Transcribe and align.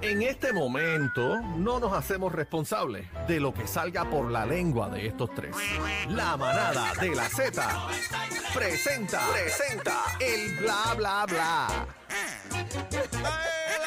En 0.00 0.22
este 0.22 0.52
momento 0.52 1.40
no 1.56 1.80
nos 1.80 1.92
hacemos 1.92 2.32
responsables 2.32 3.06
de 3.26 3.40
lo 3.40 3.52
que 3.52 3.66
salga 3.66 4.08
por 4.08 4.30
la 4.30 4.46
lengua 4.46 4.88
de 4.88 5.08
estos 5.08 5.34
tres. 5.34 5.54
La 6.08 6.36
manada 6.36 6.92
de 7.00 7.14
la 7.14 7.28
Z 7.28 7.88
presenta, 8.54 9.20
presenta 9.32 10.04
el 10.20 10.56
bla 10.58 10.94
bla 10.96 11.26
bla. 11.26 11.86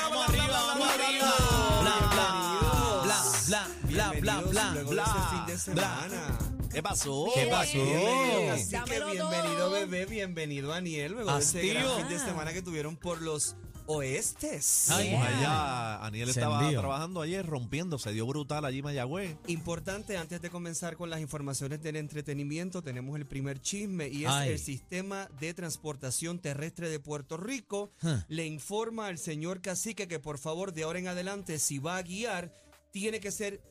Vamos 0.02 0.30
arriba, 0.30 0.62
vamos 0.68 0.88
arriba. 0.90 1.34
Bla, 1.82 3.24
bla, 3.48 4.12
bla, 4.12 4.12
bla, 4.12 4.42
bla, 4.42 4.42
bla, 4.42 4.84
bla, 4.84 5.04
ese 5.04 5.30
fin 5.30 5.46
de 5.46 5.74
bla. 5.74 6.00
semana. 6.08 6.38
¿Qué 6.72 6.84
pasó? 6.84 7.28
¿Qué 7.34 7.48
pasó? 7.48 7.72
Bienvenido, 7.74 8.54
Así 8.54 8.76
que 8.86 9.04
bienvenido, 9.12 9.72
bebé, 9.72 10.06
bienvenido, 10.06 10.74
Aniel. 10.74 11.14
Luego 11.14 11.38
de 11.38 11.68
gran 11.74 11.98
fin 11.98 12.08
de 12.10 12.20
semana 12.20 12.54
que 12.54 12.62
tuvieron 12.62 12.96
por 12.98 13.22
los 13.22 13.56
oestes. 13.88 14.90
Ay, 14.90 15.10
Yeah. 15.12 15.26
Allá, 15.26 16.06
Aniel 16.06 16.30
estaba 16.30 16.70
trabajando 16.70 17.22
ayer 17.22 17.46
rompiendo, 17.46 17.98
se 17.98 18.12
dio 18.12 18.26
brutal 18.26 18.66
allí 18.66 18.80
en 18.80 18.86
Mayagüez. 18.86 19.36
Importante, 19.48 20.18
antes 20.18 20.42
de 20.42 20.50
comenzar 20.50 20.96
con 20.96 21.10
las 21.10 21.20
informaciones 21.20 21.82
del 21.82 21.96
entretenimiento, 21.98 22.82
tenemos 22.82 23.16
el 23.18 23.26
primer 23.26 23.62
chisme 23.62 24.08
y 24.08 24.26
es 24.26 24.32
Ay. 24.32 24.50
el 24.52 24.60
sistema 24.60 25.28
de 25.40 25.54
transportación 25.54 26.40
terrestre 26.40 26.90
de 26.90 27.00
Puerto 27.00 27.38
Rico. 27.38 27.92
Huh. 28.02 28.24
Le 28.28 28.46
informa 28.46 29.08
al 29.08 29.18
señor 29.18 29.62
cacique 29.62 30.08
que 30.08 30.20
por 30.20 30.38
favor 30.38 30.74
de 30.74 30.84
ahora 30.84 31.00
en 31.00 31.08
adelante, 31.08 31.60
si 31.60 31.80
va 31.80 31.98
a 31.98 32.02
guiar, 32.04 32.54
tiene 32.92 33.20
que 33.20 33.32
ser 33.32 33.62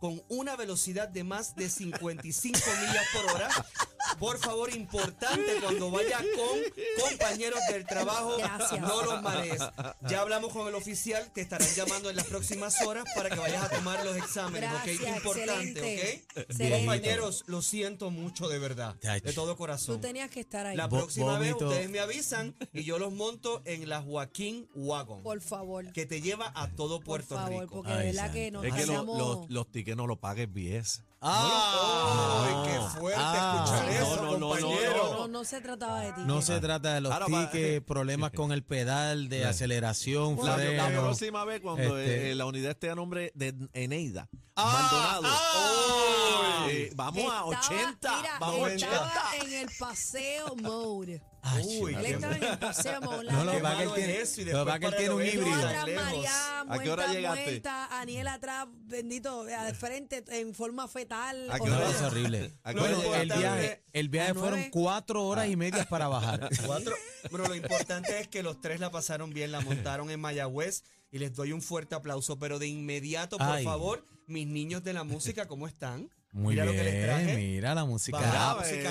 con 0.00 0.22
una 0.28 0.56
velocidad 0.56 1.08
de 1.08 1.24
más 1.24 1.56
de 1.56 1.70
55 1.70 2.58
millas 2.80 3.06
por 3.14 3.34
hora. 3.34 3.48
Por 4.18 4.38
favor, 4.38 4.72
importante 4.74 5.56
cuando 5.62 5.90
vaya 5.90 6.18
con 6.18 7.08
compañeros 7.08 7.60
del 7.70 7.84
trabajo, 7.86 8.36
Gracias. 8.38 8.80
no 8.80 9.02
los 9.02 9.22
marees. 9.22 9.60
Ya 10.08 10.20
hablamos 10.20 10.52
con 10.52 10.66
el 10.68 10.74
oficial, 10.74 11.30
te 11.34 11.40
estarán 11.40 11.68
llamando 11.74 12.10
en 12.10 12.16
las 12.16 12.26
próximas 12.26 12.80
horas 12.82 13.04
para 13.14 13.30
que 13.30 13.36
vayas 13.38 13.62
a 13.64 13.68
tomar 13.70 14.04
los 14.04 14.16
exámenes, 14.16 14.70
Gracias, 14.70 15.00
¿ok? 15.00 15.16
Importante, 15.16 15.70
excelente. 15.70 16.24
¿ok? 16.30 16.38
Excelente. 16.50 16.78
Compañeros, 16.78 17.44
lo 17.46 17.62
siento 17.62 18.10
mucho 18.10 18.48
de 18.48 18.58
verdad, 18.58 18.94
de 18.96 19.32
todo 19.32 19.52
Tú 19.52 19.58
corazón. 19.58 20.00
tenías 20.00 20.30
que 20.30 20.40
estar 20.40 20.66
ahí. 20.66 20.76
La 20.76 20.88
próxima 20.88 21.38
vez 21.38 21.52
ustedes 21.54 21.90
me 21.90 22.00
avisan 22.00 22.54
y 22.72 22.84
yo 22.84 22.98
los 22.98 23.12
monto 23.12 23.62
en 23.64 23.88
la 23.88 24.00
Joaquín 24.02 24.68
Wagon, 24.74 25.22
Por 25.22 25.40
favor. 25.40 25.92
que 25.92 26.06
te 26.06 26.20
lleva 26.20 26.52
a 26.54 26.70
todo 26.70 26.98
Por 26.98 27.04
Puerto 27.24 27.34
favor, 27.36 27.62
Rico. 27.62 27.74
porque 27.76 27.92
Ay, 27.92 27.98
de 27.98 28.12
verdad 28.12 28.32
que 28.32 28.50
nos 28.50 28.64
Es 28.64 28.74
que 28.74 28.86
lo- 28.86 29.46
los, 29.48 29.70
tickets 29.72 29.96
no 29.96 30.06
lo 30.06 30.16
pagues 30.16 30.48
BS. 30.52 31.02
Ah, 31.26 32.44
¡Ay, 32.46 32.70
qué 32.72 32.98
fuerte 32.98 33.20
Ah. 33.22 33.64
escuchar 33.64 33.84
No, 33.86 33.92
eso, 33.92 34.16
no, 34.16 34.22
no, 34.22 34.38
no, 34.38 34.48
compañero! 34.48 35.14
no, 35.18 35.28
no 35.28 35.44
se 35.44 35.60
trataba 35.60 36.00
de 36.00 36.12
ti. 36.12 36.20
No 36.26 36.42
se 36.42 36.60
trata 36.60 36.94
de 36.94 37.00
los 37.00 37.12
Ahora 37.12 37.26
tickets, 37.26 37.84
problemas 37.86 38.30
con 38.32 38.52
el 38.52 38.62
pedal 38.62 39.28
de 39.28 39.38
Sí. 39.38 39.44
aceleración, 39.44 40.36
La, 40.42 40.56
la 40.58 40.88
próxima 40.88 41.44
vez 41.44 41.60
cuando 41.60 41.98
Este- 41.98 42.30
eh, 42.30 42.34
la 42.34 42.44
unidad 42.46 42.72
esté 42.72 42.90
a 42.90 42.94
nombre 42.94 43.32
de 43.34 43.54
Eneida, 43.72 44.28
Ah, 44.56 44.72
Maldonado, 44.90 45.22
ah. 45.26 46.66
eh, 46.68 46.90
vamos 46.94 47.22
a 47.24 47.26
Estaba- 47.26 47.44
80, 47.46 48.16
mira, 48.18 48.38
vamos 48.38 48.68
a 48.68 48.72
estaba 48.74 49.06
80. 49.06 49.36
en 49.46 49.52
el 49.54 49.68
paseo 49.78 50.56
mode. 50.56 51.22
Ay, 51.46 51.78
Uy, 51.82 51.94
Él 51.94 52.06
estaba 52.06 52.36
en 52.36 52.42
el 52.42 52.58
paseo. 52.58 53.00
No, 53.24 53.44
lo 53.44 53.52
que 53.52 53.58
pasa 53.58 53.76
que 53.76 53.82
él 53.84 53.90
tiene- 53.94 54.12
es 54.20 54.30
eso, 54.32 54.40
y 54.40 54.44
lo 54.46 54.64
que 54.64 54.70
él 54.72 54.80
después 54.80 54.96
tiene 54.96 55.14
un 55.14 55.22
híbrido. 55.26 55.54
atrás, 55.68 56.64
¿A 56.68 56.78
qué 56.78 56.90
hora 56.90 57.12
llegaste? 57.12 57.42
muerta, 57.44 58.00
Aniel 58.00 58.28
atrás, 58.28 58.66
bendito, 58.86 59.42
al 59.58 59.74
frente, 59.74 60.24
en 60.28 60.54
forma 60.54 60.88
fetal. 60.88 61.50
¿A 61.50 61.58
qué 61.58 61.66
No, 61.68 61.76
hora 61.76 61.86
horrible. 61.88 61.96
es 61.96 62.02
horrible. 62.02 62.52
¿A 62.62 62.72
qué 62.72 62.80
Bueno, 62.80 63.14
el 63.14 63.28
viaje, 63.28 63.82
el 63.92 64.08
viaje 64.08 64.34
fueron 64.34 64.64
cuatro 64.70 65.24
horas 65.26 65.48
y 65.48 65.56
media 65.56 65.84
para 65.88 66.08
bajar. 66.08 66.48
Cuatro. 66.66 66.94
Pero 67.30 67.46
lo 67.46 67.54
importante 67.54 68.20
es 68.20 68.28
que 68.28 68.42
los 68.42 68.60
tres 68.62 68.80
la 68.80 68.90
pasaron 68.90 69.30
bien, 69.34 69.52
la 69.52 69.60
montaron 69.60 70.10
en 70.10 70.20
Mayagüez 70.20 70.82
y 71.10 71.18
les 71.18 71.34
doy 71.34 71.52
un 71.52 71.60
fuerte 71.60 71.94
aplauso. 71.94 72.38
Pero 72.38 72.58
de 72.58 72.68
inmediato, 72.68 73.36
por 73.36 73.46
Ay. 73.48 73.64
favor, 73.64 74.04
mis 74.26 74.46
niños 74.46 74.82
de 74.82 74.94
la 74.94 75.04
música, 75.04 75.46
¿cómo 75.46 75.66
están? 75.68 76.08
Muy 76.32 76.54
Mira 76.54 76.64
bien, 76.64 76.76
lo 76.76 76.82
que 76.82 76.90
les 76.90 77.04
traje. 77.04 77.36
mira 77.36 77.74
la 77.76 77.84
música. 77.84 78.18
Baja 78.18 78.32
la 78.32 78.54
Mira, 78.54 78.54
música. 78.60 78.90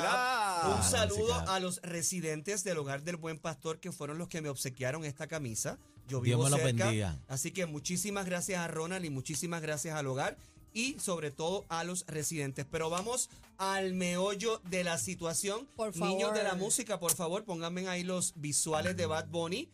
Mira. 0.66 0.76
Un 0.78 0.84
saludo 0.84 1.34
a 1.50 1.60
los 1.60 1.82
residentes 1.84 2.64
del 2.64 2.78
Hogar 2.78 3.04
del 3.04 3.18
Buen 3.18 3.38
Pastor 3.40 3.80
que 3.80 3.92
fueron 3.92 4.18
los 4.18 4.28
que 4.28 4.42
me 4.42 4.50
obsequiaron 4.50 5.06
esta 5.06 5.28
camisa. 5.28 5.78
Yo 6.08 6.20
Dios 6.22 6.38
vivo 6.38 6.44
me 6.44 6.50
los 6.50 6.60
cerca, 6.60 6.86
bendiga. 6.86 7.20
Así 7.28 7.52
que 7.52 7.66
muchísimas 7.66 8.26
gracias 8.26 8.60
a 8.60 8.68
Ronald 8.68 9.06
y 9.06 9.10
muchísimas 9.10 9.62
gracias 9.62 9.96
al 9.96 10.08
hogar 10.08 10.38
y 10.74 10.98
sobre 11.00 11.32
todo 11.32 11.66
a 11.70 11.84
los 11.84 12.06
residentes. 12.08 12.66
Pero 12.70 12.90
vamos 12.90 13.30
al 13.58 13.94
meollo 13.94 14.60
de 14.70 14.84
la 14.84 14.98
situación. 14.98 15.68
Por 15.76 15.96
Niños 15.96 16.34
de 16.34 16.44
la 16.44 16.52
favor. 16.52 16.66
música, 16.66 17.00
por 17.00 17.14
favor, 17.14 17.46
pónganme 17.46 17.88
ahí 17.88 18.04
los 18.04 18.34
visuales 18.36 18.98
de 18.98 19.06
Bad 19.06 19.28
Bunny. 19.28 19.72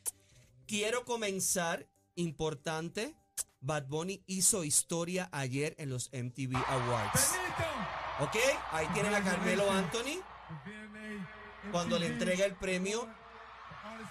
Quiero 0.67 1.03
comenzar, 1.06 1.88
importante, 2.16 3.16
Bad 3.61 3.88
Bunny 3.88 4.21
hizo 4.27 4.63
historia 4.63 5.29
ayer 5.31 5.75
en 5.79 5.89
los 5.89 6.09
MTV 6.13 6.56
Awards. 6.67 7.31
¿Ok? 8.19 8.35
Ahí 8.71 8.88
tienen 8.94 9.13
a 9.16 9.23
Carmelo 9.23 9.69
Anthony. 9.71 10.21
Cuando 11.71 11.99
le 11.99 12.07
entrega 12.07 12.45
el 12.45 12.55
premio, 12.55 13.07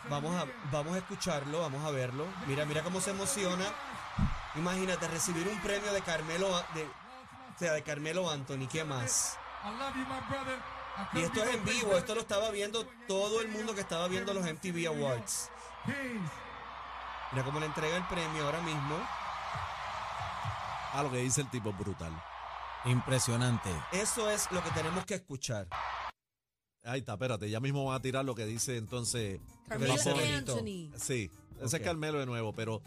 vamos 0.08 0.34
a, 0.36 0.46
vamos 0.70 0.94
a 0.94 0.98
escucharlo, 0.98 1.60
vamos 1.60 1.84
a 1.84 1.90
verlo. 1.90 2.26
Mira, 2.46 2.64
mira 2.64 2.82
cómo 2.82 3.00
se 3.00 3.10
emociona. 3.10 3.64
Imagínate 4.54 5.06
recibir 5.08 5.46
un 5.48 5.58
premio 5.60 5.92
de 5.92 6.00
Carmelo, 6.02 6.54
A- 6.56 6.64
de, 6.74 6.84
o 6.84 7.58
sea, 7.58 7.72
de 7.72 7.82
Carmelo 7.82 8.30
Anthony. 8.30 8.66
¿Qué 8.70 8.84
más? 8.84 9.38
Y 11.14 11.20
esto 11.22 11.42
es 11.44 11.54
en 11.54 11.64
vivo, 11.64 11.96
esto 11.96 12.14
lo 12.14 12.20
estaba 12.22 12.50
viendo 12.50 12.84
todo 13.06 13.40
el 13.40 13.48
mundo 13.48 13.74
que 13.74 13.80
estaba 13.82 14.08
viendo 14.08 14.34
los 14.34 14.44
MTV 14.44 14.86
Awards. 14.88 15.50
Mira 17.32 17.44
cómo 17.44 17.60
le 17.60 17.66
entrega 17.66 17.96
el 17.96 18.04
premio 18.04 18.44
ahora 18.44 18.60
mismo. 18.60 18.96
A 20.94 21.02
lo 21.02 21.10
que 21.10 21.18
dice 21.18 21.42
el 21.42 21.50
tipo 21.50 21.72
brutal. 21.72 22.12
Impresionante. 22.84 23.70
Eso 23.92 24.30
es 24.30 24.50
lo 24.50 24.62
que 24.62 24.70
tenemos 24.70 25.04
que 25.04 25.14
escuchar. 25.14 25.66
Ahí 26.88 27.00
está, 27.00 27.12
espérate, 27.12 27.50
ya 27.50 27.60
mismo 27.60 27.84
van 27.84 27.96
a 27.96 28.02
tirar 28.02 28.24
lo 28.24 28.34
que 28.34 28.46
dice 28.46 28.76
entonces. 28.76 29.40
Carmelo. 29.68 29.94
Anthony. 30.34 30.90
Sí, 30.96 31.30
ese 31.62 31.76
es 31.76 31.82
Carmelo 31.82 32.18
de 32.18 32.26
nuevo, 32.26 32.52
pero 32.52 32.82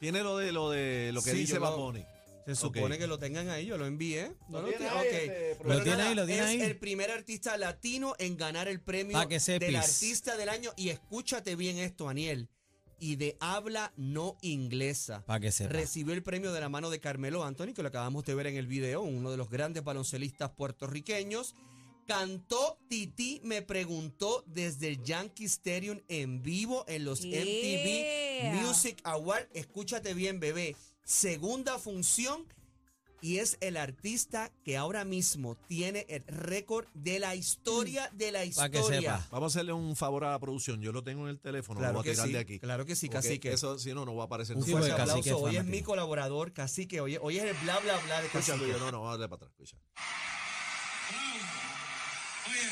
tiene 0.00 0.22
lo 0.22 0.36
de 0.36 0.52
lo 0.52 0.70
de 0.70 1.12
lo 1.12 1.22
que 1.22 1.30
Sí, 1.30 1.38
dice 1.38 1.58
Bunny. 1.58 2.04
Se 2.46 2.54
supone 2.56 2.98
que 2.98 3.06
lo 3.06 3.18
tengan 3.18 3.48
ahí, 3.48 3.64
yo 3.66 3.78
lo 3.78 3.86
envié. 3.86 4.32
No 4.50 4.60
Lo 4.60 4.66
lo 4.66 4.68
tiene 4.68 4.88
ahí, 4.88 5.08
este, 5.08 5.58
Lo 5.64 5.82
tiene 5.82 5.96
nada, 5.96 6.08
ahí, 6.10 6.14
lo 6.14 6.26
tiene 6.26 6.42
es 6.42 6.48
ahí. 6.48 6.60
el 6.60 6.76
primer 6.76 7.10
artista 7.10 7.56
latino 7.56 8.14
en 8.18 8.36
ganar 8.36 8.68
el 8.68 8.80
premio 8.82 9.16
que 9.28 9.38
del 9.38 9.76
artista 9.76 10.36
del 10.36 10.50
año. 10.50 10.70
Y 10.76 10.90
escúchate 10.90 11.56
bien 11.56 11.78
esto, 11.78 12.08
Aniel. 12.08 12.50
Y 13.00 13.16
de 13.16 13.36
habla 13.40 13.92
no 13.96 14.36
inglesa. 14.42 15.24
Para 15.24 15.40
que 15.40 15.52
sepa. 15.52 15.72
Recibió 15.72 16.12
el 16.12 16.22
premio 16.22 16.52
de 16.52 16.60
la 16.60 16.68
mano 16.68 16.90
de 16.90 17.00
Carmelo 17.00 17.44
Anthony, 17.44 17.72
que 17.74 17.82
lo 17.82 17.88
acabamos 17.88 18.24
de 18.24 18.34
ver 18.34 18.46
en 18.46 18.56
el 18.56 18.66
video, 18.66 19.00
uno 19.02 19.30
de 19.30 19.36
los 19.38 19.48
grandes 19.48 19.82
baloncelistas 19.82 20.50
puertorriqueños. 20.50 21.54
Cantó 22.06 22.78
Titi 22.88 23.40
me 23.44 23.62
preguntó 23.62 24.44
desde 24.46 24.88
el 24.88 25.02
Yankee 25.02 25.44
Stadium 25.46 26.00
en 26.08 26.42
vivo 26.42 26.84
en 26.88 27.04
los 27.04 27.20
Yeah. 27.20 27.40
MTV 27.40 28.62
Music 28.66 29.00
Awards. 29.04 29.48
Escúchate 29.54 30.12
bien, 30.14 30.38
bebé. 30.40 30.76
Segunda 31.04 31.78
función 31.78 32.46
y 33.22 33.38
es 33.38 33.56
el 33.60 33.78
artista 33.78 34.52
que 34.64 34.76
ahora 34.76 35.06
mismo 35.06 35.56
tiene 35.66 36.04
el 36.10 36.22
récord 36.26 36.86
de 36.92 37.18
la 37.18 37.34
historia 37.34 38.10
de 38.12 38.32
la 38.32 38.40
que 38.42 38.48
historia. 38.48 38.84
sepa. 39.00 39.26
Vamos 39.30 39.54
a 39.54 39.58
hacerle 39.58 39.72
un 39.72 39.96
favor 39.96 40.24
a 40.24 40.32
la 40.32 40.38
producción. 40.38 40.82
Yo 40.82 40.92
lo 40.92 41.02
tengo 41.02 41.22
en 41.22 41.30
el 41.30 41.40
teléfono, 41.40 41.80
Claro 41.80 41.94
lo 41.94 41.98
voy 42.00 42.04
que 42.04 42.10
a 42.10 42.12
tirar 42.12 42.26
sí, 42.26 42.32
de 42.34 42.38
aquí. 42.38 42.58
claro 42.58 42.84
que 42.84 42.94
sí, 42.96 43.08
cacique. 43.08 43.50
Eso, 43.50 43.78
si 43.78 43.94
no, 43.94 44.04
no 44.04 44.14
va 44.14 44.24
a 44.24 44.26
aparecer. 44.26 44.56
Un 44.56 44.64
fuerte 44.66 44.90
cacique 44.90 45.30
aplauso. 45.30 45.38
Hoy 45.38 45.56
es 45.56 45.64
mi 45.64 45.80
colaborador, 45.80 46.52
cacique. 46.52 47.00
Hoy, 47.00 47.16
hoy 47.18 47.38
es 47.38 47.44
el 47.44 47.56
bla, 47.62 47.78
bla, 47.78 47.98
bla 48.00 48.20
de 48.20 48.28
cacique. 48.28 48.58
no, 48.78 48.90
no, 48.90 49.00
vamos 49.00 49.06
a 49.08 49.10
darle 49.12 49.28
para 49.30 49.36
atrás. 49.46 49.52
Escucha. 49.52 49.78
Oye, 52.54 52.70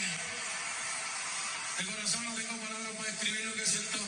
de 1.79 1.85
corazón 1.91 2.23
no 2.23 2.35
tengo 2.35 2.55
palabras 2.55 2.95
para 2.95 3.11
describir 3.11 3.47
lo 3.47 3.55
que 3.55 3.67
siento, 3.67 3.99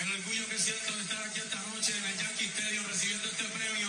el 0.00 0.12
orgullo 0.12 0.48
que 0.48 0.58
siento 0.58 0.92
de 0.92 1.02
estar 1.02 1.22
aquí 1.24 1.40
esta 1.40 1.60
noche 1.72 1.96
en 1.96 2.04
el 2.04 2.18
Yankee 2.18 2.44
Stadium 2.44 2.84
recibiendo 2.84 3.24
este 3.30 3.44
premio. 3.44 3.88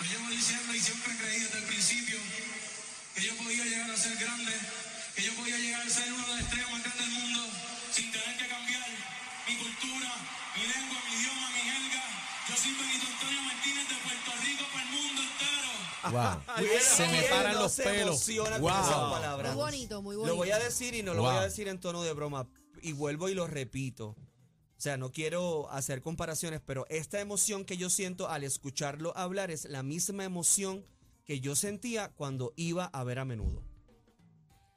Lo 0.00 0.06
llevo 0.06 0.28
diciendo 0.30 0.74
y 0.74 0.80
siempre 0.80 1.16
creí 1.18 1.40
desde 1.40 1.58
el 1.58 1.64
principio 1.64 2.18
que 3.14 3.20
yo 3.20 3.36
podía 3.36 3.64
llegar 3.64 3.90
a 3.90 3.96
ser 3.96 4.16
grande, 4.16 4.52
que 5.14 5.22
yo 5.22 5.34
podía 5.34 5.58
llegar 5.58 5.86
a 5.86 5.90
ser 5.90 6.10
una 6.14 6.24
de 6.24 6.32
las 6.32 6.40
estrellas 6.40 6.70
más 6.72 6.82
grandes 6.82 7.06
del 7.06 7.12
mundo 7.20 7.50
sin 7.92 8.10
tener 8.10 8.38
que 8.38 8.48
cambiar 8.48 8.88
mi 9.48 9.56
cultura, 9.56 10.10
mi 10.56 10.62
lengua, 10.64 11.02
mi 11.10 11.14
idioma, 11.20 11.50
mi 11.50 11.60
jerga. 11.60 12.04
Yo 12.48 12.56
soy 12.56 12.72
Benito 12.72 13.06
Antonio 13.06 13.42
Martínez 13.42 13.86
de 13.86 13.96
Puerto 13.96 14.32
Rico 14.40 14.64
para 14.72 14.84
el 14.84 14.88
mundo 14.88 15.22
entero. 15.22 15.61
Wow. 16.10 16.40
Se 16.80 17.06
me 17.06 17.18
¿quién 17.20 17.30
paran 17.30 17.54
los 17.54 17.72
se 17.72 17.82
pelos. 17.84 18.08
emociona 18.08 18.50
con 18.52 18.60
Wow. 18.62 18.70
esas 18.70 18.96
palabras? 19.12 19.54
Muy 19.54 19.62
bonito, 19.64 20.02
muy 20.02 20.16
bonito. 20.16 20.32
Lo 20.32 20.36
voy 20.36 20.50
a 20.50 20.58
decir 20.58 20.94
y 20.94 21.02
no 21.02 21.14
lo 21.14 21.22
Wow. 21.22 21.30
voy 21.30 21.40
a 21.40 21.44
decir 21.44 21.68
en 21.68 21.78
tono 21.80 22.02
de 22.02 22.12
broma. 22.12 22.48
Y 22.82 22.92
vuelvo 22.92 23.28
y 23.28 23.34
lo 23.34 23.46
repito. 23.46 24.08
O 24.76 24.80
sea, 24.82 24.96
no 24.96 25.12
quiero 25.12 25.70
hacer 25.70 26.02
comparaciones, 26.02 26.60
pero 26.66 26.86
esta 26.88 27.20
emoción 27.20 27.64
que 27.64 27.76
yo 27.76 27.88
siento 27.88 28.28
al 28.28 28.42
escucharlo 28.42 29.16
hablar 29.16 29.52
es 29.52 29.66
la 29.66 29.84
misma 29.84 30.24
emoción 30.24 30.84
que 31.24 31.38
yo 31.38 31.54
sentía 31.54 32.08
cuando 32.16 32.52
iba 32.56 32.86
a 32.86 33.04
ver 33.04 33.20
a 33.20 33.24
menudo. 33.24 33.62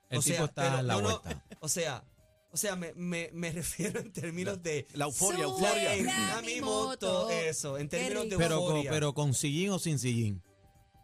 El 0.10 0.20
O 0.20 0.22
tipo 0.22 0.36
sea, 0.36 0.46
está 0.46 0.80
en 0.80 0.88
la 0.88 0.94
no, 0.94 1.02
no, 1.02 1.20
vuelta. 1.22 1.44
o 1.60 1.68
sea, 1.70 2.04
O 2.52 2.58
sea, 2.58 2.76
me, 2.76 2.94
me, 2.94 3.32
me 3.34 3.52
refiero 3.62 4.00
en 4.00 4.14
términos 4.14 4.62
de... 4.62 4.86
La 4.94 5.06
euforia, 5.06 5.44
euforia. 5.46 5.96
En- 5.96 6.08
a 6.08 6.42
mi 6.44 6.62
moto, 6.62 7.30
eso, 7.32 7.78
en 7.80 7.90
términos 7.90 8.24
de 8.26 8.30
rico. 8.30 8.38
Pero, 8.38 8.56
con, 8.60 8.68
euforia. 8.76 8.92
pero 8.92 9.14
con 9.16 9.34
sillín 9.34 9.72
o 9.72 9.80
sin 9.80 9.98
sillín. 10.00 10.42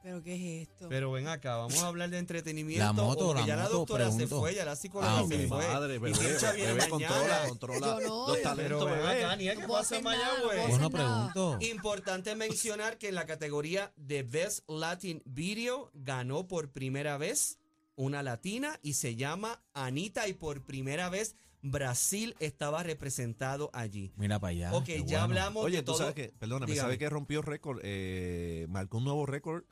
¿Pero 0.03 0.23
qué 0.23 0.33
es 0.63 0.67
esto? 0.69 0.89
Pero 0.89 1.11
ven 1.11 1.27
acá, 1.27 1.57
vamos 1.57 1.77
a 1.83 1.87
hablar 1.87 2.09
de 2.09 2.17
entretenimiento. 2.17 2.83
La 2.83 2.91
moto, 2.93 3.27
porque 3.27 3.41
la 3.41 3.47
ya 3.47 3.55
la 3.55 3.69
doctora 3.69 4.11
se 4.11 4.25
fue, 4.27 4.55
ya 4.55 4.65
la 4.65 4.75
psicóloga 4.75 5.19
Ah, 5.19 5.25
se 5.27 5.47
fue. 5.47 5.67
Madre, 5.67 5.95
y 5.95 5.97
bebé, 5.99 6.15
Fincha 6.15 6.51
viene 6.53 6.73
bebé, 6.73 6.89
mañana. 6.89 7.07
controla, 7.47 7.47
controla 7.49 7.99
Yo 8.01 8.07
no, 8.07 8.27
los 8.29 8.41
talentos, 8.41 8.83
Pero 8.83 8.95
bebé. 9.03 9.25
acá, 9.25 9.37
¿qué 9.37 9.55
No 9.55 9.67
pasa 9.67 9.97
en 9.97 10.03
Mayagüez? 10.03 10.67
Bueno, 10.69 10.89
pregunto. 10.89 11.57
Importante 11.61 12.35
mencionar 12.35 12.97
que 12.97 13.09
en 13.09 13.15
la 13.15 13.25
categoría 13.27 13.93
de 13.95 14.23
Best 14.23 14.67
Latin 14.67 15.21
Video 15.25 15.91
ganó 15.93 16.47
por 16.47 16.71
primera 16.71 17.17
vez 17.17 17.59
una 17.95 18.23
latina 18.23 18.79
y 18.81 18.93
se 18.93 19.15
llama 19.15 19.61
Anita 19.73 20.27
y 20.27 20.33
por 20.33 20.63
primera 20.63 21.09
vez 21.09 21.35
Brasil 21.61 22.35
estaba 22.39 22.81
representado 22.81 23.69
allí. 23.71 24.11
Mira 24.15 24.39
para 24.39 24.49
allá. 24.49 24.73
ok, 24.73 24.87
ya 24.87 24.95
bueno. 25.03 25.19
hablamos 25.19 25.65
Oye, 25.65 25.77
de 25.77 25.83
tú 25.83 25.91
todo. 25.91 25.97
sabes 25.99 26.15
que, 26.15 26.29
perdóname, 26.39 26.71
Dígame. 26.71 26.85
¿sabes 26.85 26.97
que 26.97 27.07
rompió 27.07 27.43
récord? 27.43 27.79
Eh, 27.83 28.65
marcó 28.67 28.97
un 28.97 29.03
nuevo 29.03 29.27
récord. 29.27 29.63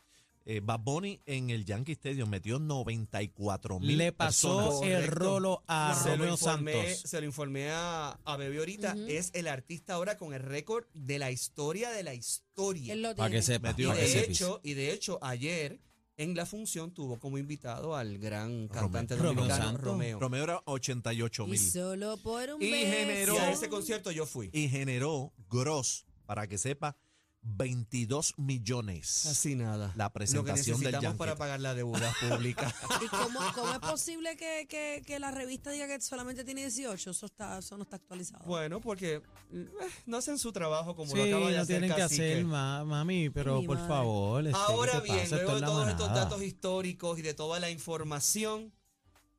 Eh, 0.51 0.61
Bad 0.63 0.79
Bunny 0.79 1.21
en 1.27 1.51
el 1.51 1.63
Yankee 1.63 1.91
Stadium 1.91 2.27
metió 2.27 2.57
94 2.57 3.79
mil 3.79 3.97
Le 3.99 4.11
pasó 4.11 4.57
personas. 4.81 4.89
el 5.03 5.07
rolo 5.07 5.63
a 5.67 5.93
se, 6.01 6.09
lo 6.09 6.15
Romeo 6.17 6.31
informé, 6.33 6.73
Santos. 6.73 7.01
se 7.09 7.19
lo 7.19 7.25
informé 7.27 7.69
a, 7.69 8.19
a 8.25 8.35
Bebé 8.37 8.57
ahorita. 8.57 8.95
Es 9.07 9.29
el 9.35 9.47
artista 9.47 9.93
ahora 9.93 10.17
con 10.17 10.33
el 10.33 10.41
récord 10.41 10.85
de 10.95 11.19
la 11.19 11.29
historia 11.29 11.91
de 11.91 12.01
la 12.01 12.15
historia. 12.15 12.93
Él 12.93 13.03
lo 13.03 13.15
Para 13.15 13.29
que 13.29 13.43
sepa. 13.43 13.69
Y 13.69 13.71
Metió- 13.73 13.89
para 13.89 13.99
que 14.01 14.07
de 14.07 14.21
hecho, 14.21 14.59
y 14.63 14.73
de 14.73 14.91
hecho, 14.91 15.19
ayer 15.21 15.79
en 16.17 16.35
la 16.35 16.47
función 16.47 16.91
tuvo 16.95 17.19
como 17.19 17.37
invitado 17.37 17.95
al 17.95 18.17
gran 18.17 18.67
cantante 18.69 19.15
Romeo 19.15 19.33
dominicano 19.35 19.63
Santos. 19.65 19.83
Romeo. 19.85 20.19
Romeo 20.19 20.43
era 20.43 20.61
88 20.65 21.43
Y 21.45 21.49
mil. 21.51 21.59
solo 21.59 22.17
por 22.17 22.49
un 22.53 22.61
Y 22.61 22.71
beso. 22.71 22.91
generó- 22.97 23.35
Y 23.35 23.37
a 23.37 23.51
ese 23.51 23.69
concierto 23.69 24.09
yo 24.09 24.25
fui. 24.25 24.49
Y 24.51 24.67
generó 24.67 25.31
gross, 25.47 26.05
para 26.25 26.47
que 26.47 26.57
sepa, 26.57 26.97
22 27.41 28.33
millones. 28.37 29.21
Casi 29.25 29.55
nada. 29.55 29.93
La 29.95 30.05
Lo 30.05 30.09
que 30.09 30.13
presentación 30.19 30.55
del 30.79 30.91
necesitamos 30.91 31.01
Yankee. 31.03 31.17
para 31.17 31.35
pagar 31.37 31.59
la 31.61 31.73
deuda 31.73 32.13
pública. 32.29 32.73
¿Y 33.03 33.07
cómo, 33.07 33.39
cómo 33.55 33.71
es 33.73 33.79
posible 33.79 34.35
que, 34.35 34.67
que, 34.69 35.01
que 35.05 35.19
la 35.19 35.31
revista 35.31 35.71
diga 35.71 35.87
que 35.87 35.99
solamente 36.01 36.43
tiene 36.43 36.61
18? 36.61 37.11
Eso, 37.11 37.25
está, 37.25 37.57
eso 37.59 37.77
no 37.77 37.83
está 37.83 37.95
actualizado. 37.95 38.43
bueno, 38.45 38.79
porque 38.81 39.21
eh, 39.53 39.69
no 40.05 40.17
hacen 40.17 40.37
su 40.37 40.51
trabajo 40.51 40.95
como 40.95 41.15
lo 41.15 41.23
Sí, 41.23 41.29
acaba 41.29 41.49
de 41.49 41.55
no 41.55 41.61
hacer 41.61 41.79
tienen 41.79 41.95
que 41.95 42.01
Cacique. 42.01 42.31
hacer, 42.33 42.45
ma- 42.45 42.83
mami, 42.83 43.29
pero 43.29 43.61
Mi 43.61 43.67
por 43.67 43.77
madre. 43.77 43.87
favor. 43.89 44.45
este, 44.47 44.59
¿qué 44.67 44.73
Ahora 44.73 44.99
bien, 44.99 45.19
pasa? 45.19 45.35
Luego 45.37 45.55
de 45.55 45.61
todos 45.61 45.87
estos 45.89 46.07
datos 46.13 46.41
históricos 46.43 47.19
y 47.19 47.21
de 47.21 47.33
toda 47.33 47.59
la 47.59 47.69
información, 47.69 48.73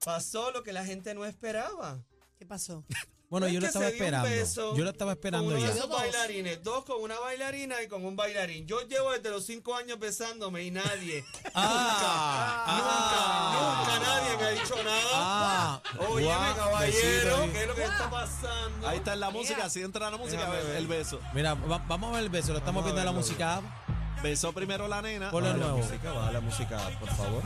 pasó 0.05 0.51
lo 0.53 0.63
que 0.63 0.73
la 0.73 0.85
gente 0.85 1.15
no 1.15 1.25
esperaba. 1.27 2.03
¿Qué 2.39 2.47
pasó? 2.47 2.85
Bueno, 3.31 3.47
yo 3.47 3.61
lo 3.61 3.67
estaba 3.69 3.87
esperando. 3.87 4.29
Yo 4.77 4.83
lo 4.85 4.91
estaba 4.91 5.13
esperando 5.13 5.57
ya. 5.57 5.71
Dos. 5.73 5.89
bailarines, 5.89 6.65
dos 6.65 6.85
con 6.85 7.01
una 7.01 7.17
bailarina 7.21 7.81
y 7.81 7.87
con 7.87 8.05
un 8.05 8.17
bailarín. 8.17 8.67
Yo 8.67 8.81
llevo 8.89 9.13
desde 9.13 9.31
los 9.31 9.47
cinco 9.47 9.77
años 9.77 10.01
besándome 10.01 10.65
y 10.65 10.73
nadie, 10.73 11.25
Ah, 11.55 12.67
nunca, 13.87 14.01
nunca 14.01 14.11
nadie 14.11 14.37
me 14.37 14.43
ha 14.43 14.51
dicho 14.51 14.75
nada. 14.83 15.01
Ah, 15.15 15.81
Oye, 16.09 16.25
guau, 16.25 16.57
caballero, 16.57 17.37
besito. 17.39 17.53
¿qué 17.53 17.61
es 17.63 17.69
lo 17.69 17.75
que 17.77 17.85
está 17.85 18.11
pasando? 18.11 18.89
Ahí 18.89 18.99
está 18.99 19.15
la 19.15 19.31
música, 19.31 19.65
así 19.65 19.81
entra 19.81 20.11
la 20.11 20.17
música, 20.17 20.49
el 20.77 20.89
beso. 20.89 21.21
Mira, 21.33 21.55
va- 21.55 21.85
vamos 21.87 22.11
a 22.11 22.15
ver 22.17 22.25
el 22.25 22.31
beso. 22.31 22.51
Lo 22.53 22.59
estamos 22.59 22.83
viendo 22.83 23.01
en 23.01 23.07
la 23.07 23.13
música. 23.13 23.61
Besó 24.25 24.53
primero 24.53 24.89
la 24.89 25.03
nena. 25.03 25.31
Ponlo 25.31 25.51
Baja 25.51 25.59
la 25.61 25.67
nuevo. 25.67 25.79
música. 25.87 26.13
baja 26.13 26.33
la 26.33 26.41
música, 26.41 26.79
por 26.99 27.09
favor. 27.11 27.43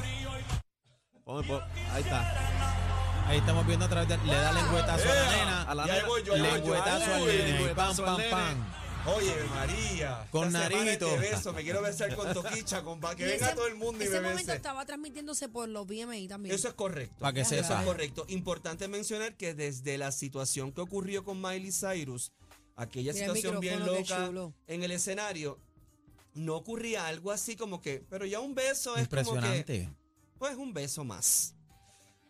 Ahí 1.92 2.02
está. 2.02 2.93
Ahí 3.26 3.38
estamos 3.38 3.66
viendo 3.66 3.86
a 3.86 3.88
través 3.88 4.08
de. 4.08 4.16
Le 4.26 4.34
da 4.34 4.52
lengüetazo 4.52 5.10
a 5.10 5.14
la 5.14 5.36
nena. 5.36 5.62
A 5.62 5.74
la 5.74 5.86
nena. 5.86 6.06
Lengüetazo 6.36 7.14
al 7.14 7.26
nene. 7.26 7.74
Pam, 7.74 7.96
pam, 7.96 8.20
pam. 8.30 8.66
Oye, 9.06 9.34
María. 9.54 10.26
Con 10.30 10.50
narito. 10.52 11.06
Te 11.10 11.18
beso, 11.18 11.52
me 11.52 11.62
quiero 11.62 11.82
besar 11.82 12.14
con 12.16 12.32
Toquicha, 12.32 12.82
con 12.82 13.00
pa- 13.00 13.14
que 13.14 13.24
venga 13.26 13.46
ese- 13.48 13.54
todo 13.54 13.66
el 13.66 13.74
mundo 13.74 14.02
y 14.02 14.06
ese 14.06 14.16
me 14.20 14.28
momento 14.30 14.46
bese. 14.46 14.56
estaba 14.56 14.86
transmitiéndose 14.86 15.48
por 15.50 15.68
los 15.68 15.86
BMI 15.86 16.26
también. 16.26 16.54
Eso 16.54 16.68
es 16.68 16.74
correcto. 16.74 17.14
Pa' 17.18 17.34
que 17.34 17.40
Eso 17.42 17.50
sepa. 17.50 17.80
es 17.80 17.86
correcto. 17.86 18.24
Importante 18.28 18.88
mencionar 18.88 19.36
que 19.36 19.52
desde 19.54 19.98
la 19.98 20.10
situación 20.10 20.72
que 20.72 20.80
ocurrió 20.80 21.22
con 21.22 21.40
Miley 21.42 21.70
Cyrus, 21.70 22.32
aquella 22.76 23.12
Mira 23.12 23.26
situación 23.26 23.60
bien 23.60 23.84
loca 23.84 24.30
en 24.68 24.82
el 24.84 24.90
escenario, 24.90 25.58
no 26.32 26.56
ocurría 26.56 27.06
algo 27.06 27.30
así 27.30 27.56
como 27.56 27.82
que, 27.82 28.02
pero 28.08 28.24
ya 28.24 28.40
un 28.40 28.54
beso 28.54 28.96
es 28.96 29.06
como 29.06 29.22
que, 29.22 29.38
Impresionante. 29.38 29.90
pues 30.38 30.56
un 30.56 30.72
beso 30.72 31.04
más. 31.04 31.54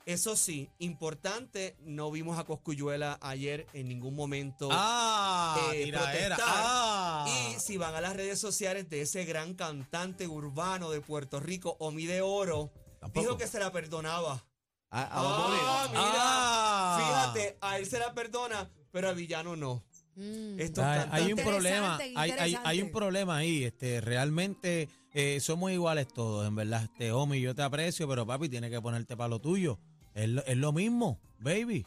Eso 0.07 0.37
sí, 0.37 0.71
importante, 0.79 1.77
no 1.81 2.11
vimos 2.11 2.39
a 2.39 2.45
Coscuyuela 2.45 3.19
ayer 3.23 3.67
en 3.73 3.89
ningún 3.89 4.15
momento. 4.15 4.69
Ah, 4.71 5.59
eh, 5.73 5.91
protestar. 5.91 6.39
Ah. 6.43 7.27
Y 7.27 7.59
si 7.59 7.79
van 7.79 7.95
a 7.95 8.03
las 8.03 8.15
redes 8.15 8.39
sociales 8.39 8.89
de 8.91 9.01
ese 9.01 9.25
gran 9.25 9.55
cantante 9.55 10.27
urbano 10.29 10.91
de 10.91 11.01
Puerto 11.01 11.41
Rico, 11.41 11.77
Omi 11.81 12.05
de 12.05 12.21
Oro, 12.21 12.71
Tampoco. 13.01 13.21
dijo 13.21 13.39
que 13.39 13.47
se 13.47 13.59
la 13.59 13.73
perdonaba. 13.73 14.45
A, 14.91 15.03
a 15.05 15.23
Bad 15.23 15.43
Bunny. 15.47 15.59
Ah, 15.63 15.87
mira, 15.91 16.03
Ah. 16.07 17.33
fíjate, 17.33 17.59
a 17.63 17.79
él 17.79 17.87
se 17.87 17.99
la 17.99 18.13
perdona, 18.13 18.71
pero 18.93 19.09
al 19.09 19.15
villano 19.17 19.57
no. 19.57 19.83
Mm. 20.17 20.61
Estos 20.61 20.85
Hay, 20.85 21.01
hay 21.11 21.23
un 21.33 21.39
Interesante, 21.39 21.51
problema, 21.51 21.97
hay, 21.97 22.31
hay, 22.31 22.57
hay 22.63 22.83
un 22.83 22.93
problema 22.93 23.37
ahí, 23.39 23.65
este, 23.65 24.01
realmente 24.01 24.89
eh, 25.13 25.41
somos 25.41 25.73
iguales 25.73 26.07
todos, 26.07 26.47
en 26.47 26.55
verdad, 26.55 26.85
este, 26.85 27.11
Omi, 27.11 27.41
yo 27.41 27.53
te 27.55 27.63
aprecio, 27.63 28.07
pero 28.07 28.25
papi, 28.25 28.49
tienes 28.49 28.71
que 28.71 28.81
ponerte 28.81 29.17
para 29.17 29.29
lo 29.29 29.41
tuyo, 29.41 29.81
es, 30.15 30.29
lo- 30.29 30.45
es 30.47 30.57
lo 30.57 30.73
mismo, 30.73 31.21
baby. 31.39 31.87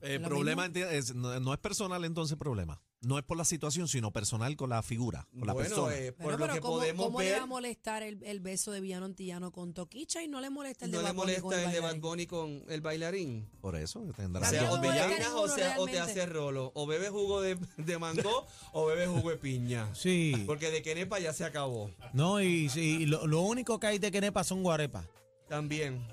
El 0.00 0.20
Lo 0.22 0.28
problema 0.28 0.66
es, 0.66 1.14
no, 1.14 1.38
no 1.40 1.52
es 1.54 1.58
personal 1.60 2.04
entonces 2.04 2.32
el 2.32 2.38
problema. 2.38 2.80
No 3.00 3.18
es 3.18 3.24
por 3.24 3.36
la 3.36 3.44
situación, 3.44 3.86
sino 3.86 4.12
personal 4.12 4.56
con 4.56 4.70
la 4.70 4.82
figura, 4.82 5.26
con 5.38 5.46
la 5.46 5.54
persona. 5.54 5.94
eh, 5.94 6.12
por 6.12 6.24
Bueno, 6.24 6.38
lo 6.38 6.44
pero 6.44 6.54
que 6.54 6.60
¿cómo, 6.60 6.74
podemos 6.78 7.04
cómo 7.06 7.20
le 7.20 7.26
ver, 7.30 7.38
va 7.38 7.42
a 7.42 7.46
molestar 7.46 8.02
el, 8.02 8.22
el 8.22 8.40
beso 8.40 8.70
de 8.72 8.80
Villano 8.80 9.04
Antillano 9.04 9.52
con 9.52 9.74
Toquicha 9.74 10.22
y 10.22 10.28
no 10.28 10.40
le 10.40 10.48
molesta 10.48 10.86
el 10.86 10.90
no 10.90 10.98
de 10.98 11.04
le 11.04 11.08
Bad 11.12 11.14
Bunny 11.16 11.34
con 11.36 11.42
molesta 11.44 11.64
el 11.68 11.72
de 11.74 11.80
Bad 11.80 11.86
bailarín? 11.88 12.00
Bunny 12.02 12.26
con 12.26 12.64
el 12.72 12.80
bailarín. 12.80 13.48
por 13.60 13.76
eso 13.76 14.00
O 14.00 14.12
tendrá 14.14 14.48
sea, 14.48 14.62
no 14.62 14.72
o 14.72 14.80
le 14.80 14.88
ninguno 14.90 15.40
o, 15.42 15.48
sea, 15.48 15.74
o 15.78 15.84
te 15.86 16.00
hace 16.00 16.24
rolo. 16.26 16.72
O 16.74 16.86
bebes 16.86 17.10
jugo 17.10 17.42
de, 17.42 17.58
de 17.76 17.98
mango 17.98 18.46
o 18.72 18.86
bebes 18.86 19.08
jugo 19.08 19.30
de 19.30 19.36
piña. 19.36 19.94
Sí, 19.94 20.42
Porque 20.46 20.70
de 20.70 20.80
Kenepa 20.82 21.18
ya 21.18 21.32
se 21.34 21.44
acabó. 21.44 21.90
no, 22.14 22.40
y, 22.42 22.70
sí, 22.70 23.02
y 23.02 23.06
lo, 23.06 23.26
lo 23.26 23.40
único 23.42 23.78
que 23.80 23.86
hay 23.86 23.98
de 23.98 24.10
Kenepa 24.10 24.44
son 24.44 24.62
guarepas. 24.62 25.06
También. 25.48 26.06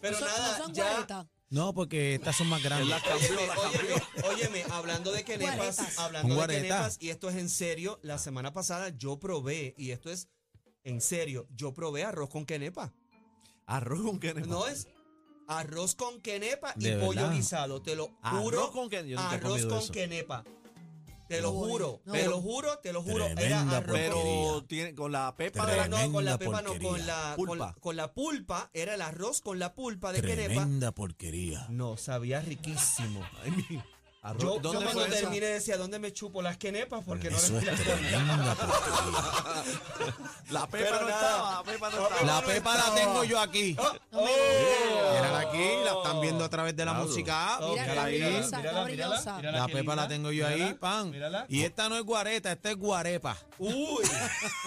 Pero 0.00 0.18
¿No 0.20 0.26
son, 0.26 0.28
nada, 0.28 0.58
no 0.58 0.64
son 0.64 0.74
ya. 0.74 1.28
No, 1.50 1.74
porque 1.74 2.14
estas 2.14 2.36
son 2.36 2.48
más 2.48 2.62
grandes. 2.62 2.96
Óyeme, 3.12 3.48
óyeme, 3.50 4.02
óyeme, 4.28 4.64
hablando 4.70 5.10
de 5.12 5.24
kenepas, 5.24 5.56
Guaretas. 5.56 5.98
hablando 5.98 6.28
de 6.28 6.34
guareta. 6.36 6.60
kenepas, 6.62 6.96
y 7.00 7.10
esto 7.10 7.28
es 7.28 7.36
en 7.36 7.48
serio, 7.50 7.98
la 8.02 8.18
semana 8.18 8.52
pasada 8.52 8.90
yo 8.90 9.18
probé, 9.18 9.74
y 9.76 9.90
esto 9.90 10.10
es 10.10 10.28
en 10.84 11.00
serio, 11.00 11.48
yo 11.50 11.74
probé 11.74 12.04
arroz 12.04 12.30
con 12.30 12.46
kenepa. 12.46 12.92
Arroz 13.66 14.00
con 14.02 14.20
quenepa. 14.20 14.46
No 14.46 14.66
es 14.68 14.86
arroz 15.48 15.96
con 15.96 16.20
kenepa 16.20 16.72
y 16.76 16.84
¿De 16.84 16.96
pollo 16.98 17.22
verdad? 17.22 17.34
guisado, 17.34 17.82
te 17.82 17.96
lo 17.96 18.16
Arroz 18.22 18.42
juro. 18.42 18.70
con 18.72 18.88
quenepa. 18.88 19.08
Yo 19.10 19.16
nunca 19.20 19.32
he 19.34 19.36
arroz 19.38 19.50
comido 19.50 19.68
con 19.70 19.78
eso. 19.78 19.92
kenepa. 19.92 20.44
Te 21.30 21.40
lo 21.40 21.52
No 21.52 21.58
juro, 21.60 22.00
no 22.04 22.12
te 22.12 22.24
lo 22.26 22.40
juro, 22.42 22.78
te 22.80 22.92
lo 22.92 23.02
juro. 23.04 23.24
Era 23.26 23.34
Tremenda 23.36 23.76
arroz 23.76 23.86
con 23.86 23.94
Pero 24.00 24.64
tiene 24.66 24.94
con 24.96 25.12
la 25.12 25.36
pepa 25.36 25.64
de 25.64 25.72
pero 25.72 25.82
la 25.82 25.88
no, 25.88 26.12
con 26.12 26.24
la 26.24 26.36
Tremenda 26.38 26.58
pepa, 26.62 26.74
no, 26.78 26.88
con 26.88 27.06
la, 27.06 27.32
con, 27.36 27.46
Pulpa. 27.46 27.74
con 27.80 27.96
la 27.96 28.12
pulpa, 28.12 28.70
era 28.74 28.94
el 28.94 29.02
arroz 29.02 29.40
con 29.40 29.60
la 29.60 29.72
pulpa 29.74 30.12
de 30.12 30.22
kenepa. 30.22 30.46
Tremenda 30.54 30.90
porquería. 30.92 31.66
No, 31.68 31.96
sabía 31.96 32.40
riquísimo. 32.40 33.22
Ay, 33.44 33.52
mi- 33.52 33.80
arroz. 34.22 34.42
Yo, 34.42 34.54
yo 34.56 34.60
¿Dónde 34.72 34.84
cuando 34.92 35.06
terminé 35.14 35.46
decía, 35.46 35.76
¿dónde 35.78 35.98
me 36.00 36.12
chupo 36.12 36.42
las 36.42 36.56
quenepas? 36.58 37.02
Porque 37.04 37.30
no 37.30 37.36
Eso 37.36 37.60
les 37.60 37.80
tremenda. 37.80 38.56
La 40.50 40.66
pepa 40.66 40.84
Pero 40.84 41.00
no 41.02 41.08
nada. 41.08 41.20
estaba, 41.20 41.52
la 41.54 41.62
pepa 41.64 41.90
no 41.90 41.96
La 41.96 42.06
estaba. 42.08 42.26
La 42.26 42.40
no 42.40 42.46
pepa 42.46 42.72
la 42.74 42.78
estaba. 42.80 42.96
tengo 42.96 43.24
yo 43.24 43.38
aquí. 43.40 43.76
Oh, 43.78 44.09
Mírala 44.22 45.40
aquí, 45.40 45.64
la 45.84 45.92
están 45.92 46.20
viendo 46.20 46.44
a 46.44 46.48
través 46.48 46.76
de 46.76 46.84
la 46.84 46.92
música. 46.94 47.58
Oh, 47.60 47.72
Mira, 47.72 48.04
Mírala 48.06 48.38
está 48.38 48.60
está 48.60 48.82
brillosa. 48.84 49.42
La 49.42 49.66
pepa 49.68 49.94
la 49.96 50.08
tengo 50.08 50.30
yo 50.32 50.46
ahí, 50.46 50.74
pan. 50.74 51.10
Mírala. 51.10 51.46
Y 51.48 51.62
esta 51.62 51.88
no 51.88 51.96
es 51.96 52.02
guareta, 52.04 52.52
esta 52.52 52.70
es 52.70 52.76
guarepa. 52.76 53.36
Uy. 53.58 53.70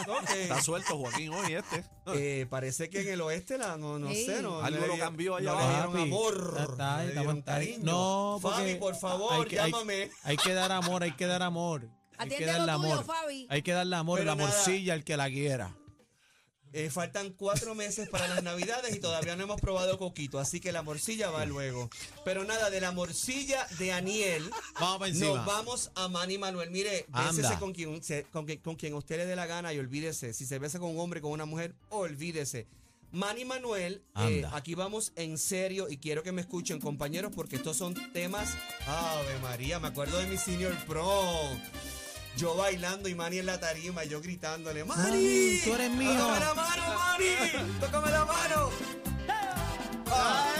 Está 0.37 0.61
suelto 0.61 0.97
Joaquín 0.97 1.29
hoy 1.33 1.53
este. 1.53 1.83
Eh, 2.13 2.45
parece 2.49 2.89
que 2.89 3.01
en 3.01 3.09
el 3.09 3.21
oeste 3.21 3.57
la, 3.57 3.77
no, 3.77 3.97
no 3.99 4.09
Sí. 4.09 4.25
sé, 4.25 4.41
no. 4.41 4.61
Algo 4.61 4.81
le 4.81 4.87
lo 4.87 4.97
cambió 4.97 5.35
allá 5.35 5.51
no 5.53 5.57
le 5.59 5.63
abajo. 5.63 5.75
dieron 5.75 5.91
Papi, 5.93 6.03
amor. 6.03 6.67
está, 6.71 7.03
le 7.03 7.11
dieron 7.13 7.41
cariño. 7.41 7.77
No, 7.83 8.39
Fabi, 8.41 8.75
por 8.75 8.95
favor, 8.95 9.33
hay 9.33 9.45
que- 9.45 9.55
llámame. 9.55 10.11
Hay 10.23 10.37
que 10.37 10.53
dar 10.53 10.71
amor, 10.71 11.03
hay 11.03 11.11
que 11.13 11.25
dar 11.27 11.41
amor. 11.43 11.87
Hay 12.17 12.29
que 12.29 12.45
darle 12.45 12.71
tuyo, 12.73 12.93
amor. 12.93 13.05
Fabi. 13.05 13.47
Hay 13.49 13.61
que 13.61 13.71
darle 13.73 13.95
amor 13.95 14.19
y 14.19 14.21
Pero 14.21 14.31
la 14.31 14.35
nada. 14.43 14.49
morcilla 14.49 14.93
al 14.93 15.03
que 15.03 15.17
la 15.17 15.29
quiera. 15.29 15.75
Eh, 16.75 16.89
faltan 16.89 17.31
cuatro 17.33 17.75
meses 17.75 18.09
para 18.09 18.27
las 18.27 18.41
navidades 18.41 18.95
y 18.95 18.99
todavía 18.99 19.35
no 19.35 19.43
hemos 19.43 19.61
probado 19.61 19.99
coquito, 19.99 20.39
así 20.39 20.59
que 20.59 20.71
la 20.71 20.81
morcilla 20.81 21.29
va 21.29 21.45
luego. 21.45 21.87
Pero 22.25 22.45
nada, 22.45 22.71
de 22.71 22.81
la 22.81 22.91
morcilla 22.91 23.67
de 23.77 23.91
Aniel, 23.91 24.49
Vamos 24.79 25.13
nos 25.13 25.45
vamos 25.45 25.91
a 25.93 26.07
Manny 26.07 26.39
Manuel. 26.39 26.71
Mire, 26.71 27.05
bésese 27.09 27.59
con 27.59 27.73
quien, 27.73 28.01
con, 28.31 28.45
quien, 28.45 28.59
con 28.59 28.75
quien 28.75 28.93
a 28.93 28.95
usted 28.95 29.17
le 29.17 29.27
dé 29.27 29.35
la 29.35 29.45
gana 29.45 29.71
y 29.71 29.77
olvídese. 29.77 30.33
Si 30.33 30.47
se 30.47 30.57
besa 30.57 30.79
con 30.79 30.89
un 30.89 30.99
hombre, 30.99 31.21
con 31.21 31.31
una 31.31 31.45
mujer, 31.45 31.75
olvídese. 31.89 32.65
Manny 33.11 33.45
Manuel, 33.45 34.01
eh, 34.15 34.43
aquí 34.53 34.73
vamos 34.73 35.13
en 35.15 35.37
serio 35.37 35.87
y 35.87 35.97
quiero 35.97 36.23
que 36.23 36.31
me 36.31 36.41
escuchen 36.41 36.79
compañeros 36.79 37.31
porque 37.35 37.57
estos 37.57 37.77
son 37.77 37.93
temas, 38.11 38.55
Ave 38.87 39.37
María, 39.43 39.79
me 39.79 39.89
acuerdo 39.89 40.17
de 40.17 40.25
mi 40.25 40.37
senior 40.39 40.75
prom. 40.87 41.59
Yo 42.37 42.55
bailando 42.55 43.07
y 43.09 43.15
Manny 43.15 43.39
en 43.39 43.45
la 43.45 43.59
tarima 43.59 44.03
y 44.03 44.09
yo 44.09 44.19
gritándole, 44.21 44.83
Manny, 44.83 45.61
tú 45.63 45.73
eres 45.75 45.91
mío. 45.91 46.13
tócame 46.13 46.39
la 46.39 46.53
mano, 46.53 46.83
Manny, 46.95 47.79
tócame 47.79 48.11
la 48.11 48.25
mano. 48.25 48.69
¡Ah! 50.07 50.52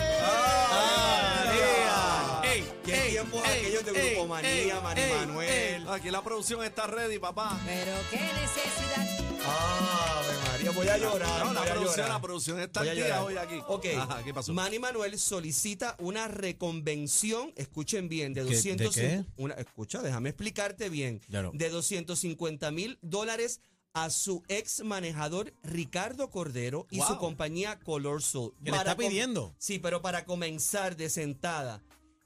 Tiempos 3.24 3.48
aquellos 3.48 3.86
de 3.86 3.92
ey, 4.02 4.10
Grupo 4.16 4.28
Manía, 4.28 4.50
ey, 4.52 4.72
Manny 4.84 5.02
ey, 5.02 5.12
Manuel? 5.14 5.88
Aquí 5.90 6.12
la 6.12 6.24
producción 6.24 6.64
está 6.64 6.88
ready, 6.88 7.20
papá. 7.20 7.60
Pero 7.66 7.92
qué 8.10 8.18
necesidad. 8.18 9.20
Ave 9.46 10.38
María, 10.48 10.72
voy 10.72 10.88
a 10.88 10.98
llorar, 10.98 11.46
No, 11.46 11.54
la 11.54 11.60
voy 11.62 11.70
a 11.70 11.74
producción, 11.74 11.96
llorar. 11.98 12.10
la 12.10 12.22
producción 12.22 12.60
está 12.62 12.80
Voy 12.82 12.90
a 13.02 13.24
hoy 13.24 13.38
aquí. 13.38 13.60
Ok. 13.68 13.86
Ajá, 13.98 14.24
¿qué 14.24 14.34
pasó? 14.34 14.54
Manny 14.54 14.80
Manuel 14.80 15.20
solicita 15.20 15.96
una 16.00 16.28
reconvención, 16.30 17.52
escuchen 17.56 18.08
bien, 18.10 18.34
de 18.34 18.42
¿Qué- 18.42 18.50
de 18.50 18.56
200 18.56 18.96
qué? 18.96 19.26
una 19.38 19.56
escucha, 19.56 20.02
déjame 20.02 20.30
explicarte 20.30 20.90
bien, 20.90 21.22
de 21.28 21.70
250 21.70 22.72
mil 22.72 22.98
dólares 23.02 23.60
a 23.96 24.10
su 24.10 24.44
ex 24.48 24.84
manejador 24.84 25.54
Ricardo 25.62 26.30
Cordero 26.32 26.88
y 26.90 27.02
su 27.02 27.18
compañía 27.18 27.80
Color 27.80 28.24
Soul. 28.24 28.54
¿Qué 28.64 28.72
le 28.72 28.78
está 28.78 28.96
pidiendo? 28.98 29.54
Sí, 29.60 29.78
pero 29.78 30.02
para 30.02 30.26
comenzar 30.26 30.96
de 30.96 31.10
sentada, 31.10 31.82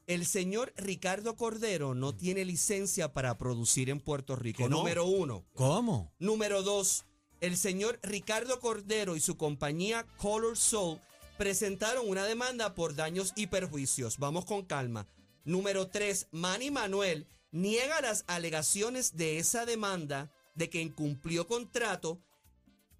el 0.07 0.25
señor 0.25 0.73
Ricardo 0.77 1.35
Cordero 1.35 1.93
no 1.93 2.15
tiene 2.15 2.45
licencia 2.45 3.13
para 3.13 3.37
producir 3.37 3.89
en 3.89 3.99
Puerto 3.99 4.35
Rico. 4.37 4.67
Número 4.69 5.05
uno. 5.05 5.45
¿Cómo? 5.53 6.13
Número 6.17 6.63
dos, 6.63 7.05
el 7.41 7.57
señor 7.57 7.99
Ricardo 8.01 8.59
Cordero 8.61 9.17
y 9.17 9.19
su 9.19 9.35
compañía 9.35 10.07
Color 10.17 10.57
Soul 10.57 10.99
presentaron 11.37 12.07
una 12.07 12.25
demanda 12.25 12.73
por 12.73 12.95
daños 12.95 13.33
y 13.35 13.47
perjuicios. 13.47 14.17
Vamos 14.17 14.45
con 14.45 14.63
calma. 14.63 15.07
Número 15.43 15.87
tres, 15.89 16.27
Manny 16.31 16.71
Manuel 16.71 17.27
niega 17.51 18.01
las 18.01 18.23
alegaciones 18.27 19.17
de 19.17 19.39
esa 19.39 19.65
demanda 19.65 20.31
de 20.55 20.69
que 20.69 20.81
incumplió 20.81 21.47
contrato 21.47 22.21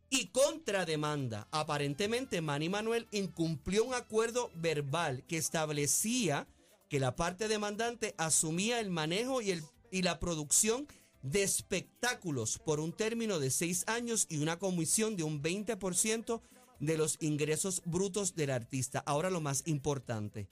y 0.09 0.27
contrademanda. 0.27 1.47
Aparentemente, 1.51 2.41
Manny 2.41 2.69
Manuel 2.69 3.07
incumplió 3.11 3.85
un 3.85 3.93
acuerdo 3.93 4.51
verbal 4.55 5.23
que 5.25 5.37
establecía 5.37 6.47
que 6.89 6.99
la 6.99 7.15
parte 7.15 7.47
demandante 7.47 8.15
asumía 8.17 8.79
el 8.79 8.89
manejo 8.89 9.41
y, 9.41 9.51
el, 9.51 9.63
y 9.91 10.01
la 10.01 10.19
producción 10.19 10.87
de 11.21 11.43
espectáculos 11.43 12.59
por 12.59 12.79
un 12.79 12.93
término 12.93 13.39
de 13.39 13.51
seis 13.51 13.83
años 13.87 14.27
y 14.29 14.37
una 14.37 14.59
comisión 14.59 15.15
de 15.15 15.23
un 15.23 15.41
20% 15.41 16.41
de 16.79 16.97
los 16.97 17.17
ingresos 17.21 17.81
brutos 17.85 18.35
del 18.35 18.51
artista. 18.51 19.03
Ahora 19.05 19.29
lo 19.29 19.41
más 19.41 19.63
importante. 19.65 20.47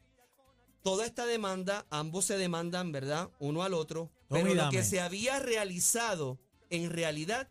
Toda 0.84 1.06
esta 1.06 1.25
demanda, 1.25 1.86
ambos 1.89 2.25
se 2.25 2.38
demandan, 2.38 2.92
¿verdad? 2.92 3.30
Uno 3.39 3.63
al 3.63 3.74
otro. 3.74 4.12
Pero 4.30 4.54
lo 4.54 4.70
que 4.70 4.84
se 4.84 5.00
había 5.00 5.39
realizado 5.39 6.39
en 6.70 6.92
realidad 6.92 7.50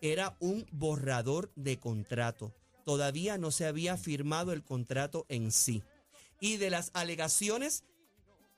era 0.00 0.36
un 0.40 0.66
borrador 0.72 1.52
de 1.54 1.78
contrato. 1.78 2.54
Todavía 2.84 3.38
no 3.38 3.50
se 3.50 3.66
había 3.66 3.96
firmado 3.96 4.52
el 4.52 4.64
contrato 4.64 5.26
en 5.28 5.52
sí. 5.52 5.82
Y 6.40 6.56
de 6.56 6.70
las 6.70 6.90
alegaciones 6.94 7.84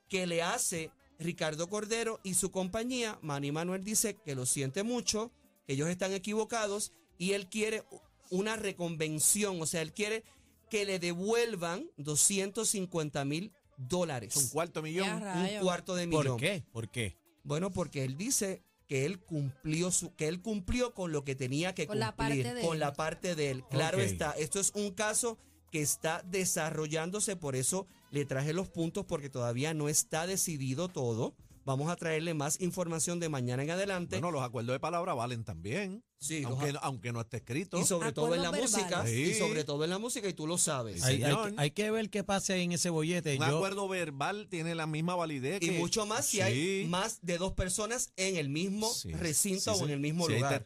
que 0.09 0.27
le 0.27 0.41
hace 0.41 0.91
Ricardo 1.19 1.69
Cordero 1.69 2.19
y 2.23 2.33
su 2.33 2.51
compañía, 2.51 3.19
Manny 3.21 3.51
Manuel 3.51 3.83
dice 3.83 4.15
que 4.25 4.35
lo 4.35 4.45
siente 4.45 4.83
mucho, 4.83 5.31
que 5.67 5.73
ellos 5.73 5.89
están 5.89 6.13
equivocados 6.13 6.93
y 7.17 7.33
él 7.33 7.47
quiere 7.47 7.83
una 8.29 8.55
reconvención, 8.55 9.61
o 9.61 9.65
sea, 9.65 9.81
él 9.81 9.93
quiere 9.93 10.23
que 10.69 10.85
le 10.85 10.99
devuelvan 10.99 11.89
250 11.97 13.25
mil 13.25 13.51
dólares. 13.77 14.35
Un 14.35 14.47
cuarto 14.49 14.81
millón. 14.81 15.23
Un 15.23 15.59
cuarto 15.61 15.95
de 15.95 16.07
millón. 16.07 16.25
¿Por 16.27 16.39
qué? 16.39 16.63
¿Por 16.71 16.89
qué? 16.89 17.17
Bueno, 17.43 17.71
porque 17.71 18.03
él 18.03 18.17
dice 18.17 18.63
que 18.87 19.05
él 19.05 19.19
cumplió 19.19 19.91
su, 19.91 20.15
que 20.15 20.27
él 20.27 20.41
cumplió 20.41 20.93
con 20.93 21.11
lo 21.11 21.23
que 21.23 21.35
tenía 21.35 21.73
que 21.75 21.87
Con 21.87 21.99
la 21.99 22.13
cumplir, 22.15 22.43
parte 22.43 22.53
de 22.55 22.61
con 22.61 22.73
él. 22.73 22.79
la 22.79 22.93
parte 22.93 23.35
de 23.35 23.51
él. 23.51 23.63
Claro 23.69 23.99
está, 23.99 24.31
esto 24.31 24.59
es 24.59 24.71
un 24.75 24.91
caso 24.91 25.37
que 25.71 25.81
está 25.81 26.23
desarrollándose, 26.23 27.35
por 27.35 27.55
eso 27.55 27.87
le 28.11 28.25
traje 28.25 28.53
los 28.53 28.69
puntos 28.69 29.05
porque 29.05 29.29
todavía 29.29 29.73
no 29.73 29.89
está 29.89 30.27
decidido 30.27 30.87
todo. 30.89 31.35
Vamos 31.65 31.91
a 31.91 31.95
traerle 31.97 32.33
más 32.33 32.59
información 32.61 33.19
de 33.19 33.29
mañana 33.29 33.61
en 33.61 33.69
adelante. 33.69 34.15
Bueno, 34.15 34.31
los 34.31 34.41
acuerdos 34.43 34.73
de 34.73 34.79
palabra 34.79 35.13
valen 35.13 35.43
también. 35.43 36.03
Sí, 36.17 36.41
aunque, 36.43 36.73
aunque 36.81 37.11
no 37.13 37.21
esté 37.21 37.37
escrito. 37.37 37.79
y 37.79 37.85
sobre 37.85 38.11
todo 38.11 38.33
en 38.33 38.41
la 38.41 38.51
música, 38.51 39.07
y 39.09 39.33
sobre 39.35 39.63
todo 39.63 39.83
en 39.83 39.89
la 39.91 39.99
música, 39.99 40.27
y 40.27 40.33
tú 40.33 40.47
lo 40.47 40.57
sabes. 40.57 41.01
Sí, 41.01 41.07
Hay, 41.07 41.19
que- 41.19 41.53
hay 41.57 41.71
que 41.71 41.91
ver 41.91 42.09
qué 42.09 42.23
pasa 42.23 42.53
ahí 42.53 42.63
en 42.63 42.71
ese 42.71 42.89
bollete. 42.89 43.37
Un 43.37 43.47
Yo, 43.47 43.57
acuerdo 43.57 43.87
verbal 43.87 44.47
tiene 44.49 44.73
la 44.73 44.87
misma 44.87 45.15
validez 45.15 45.61
Y 45.61 45.67
que- 45.69 45.77
mucho 45.77 46.05
más 46.07 46.25
si 46.25 46.37
Sí. 46.37 46.41
hay 46.41 46.87
más 46.89 47.19
de 47.21 47.37
dos 47.37 47.53
personas 47.53 48.11
en 48.15 48.35
el 48.37 48.49
mismo 48.49 48.91
Sí, 48.91 49.11
recinto 49.13 49.75
sí, 49.75 49.81
o 49.81 49.85
en 49.85 49.91
el 49.91 49.99
mismo 49.99 50.25
Si 50.25 50.33
hay 50.33 50.39
lugar. 50.39 50.65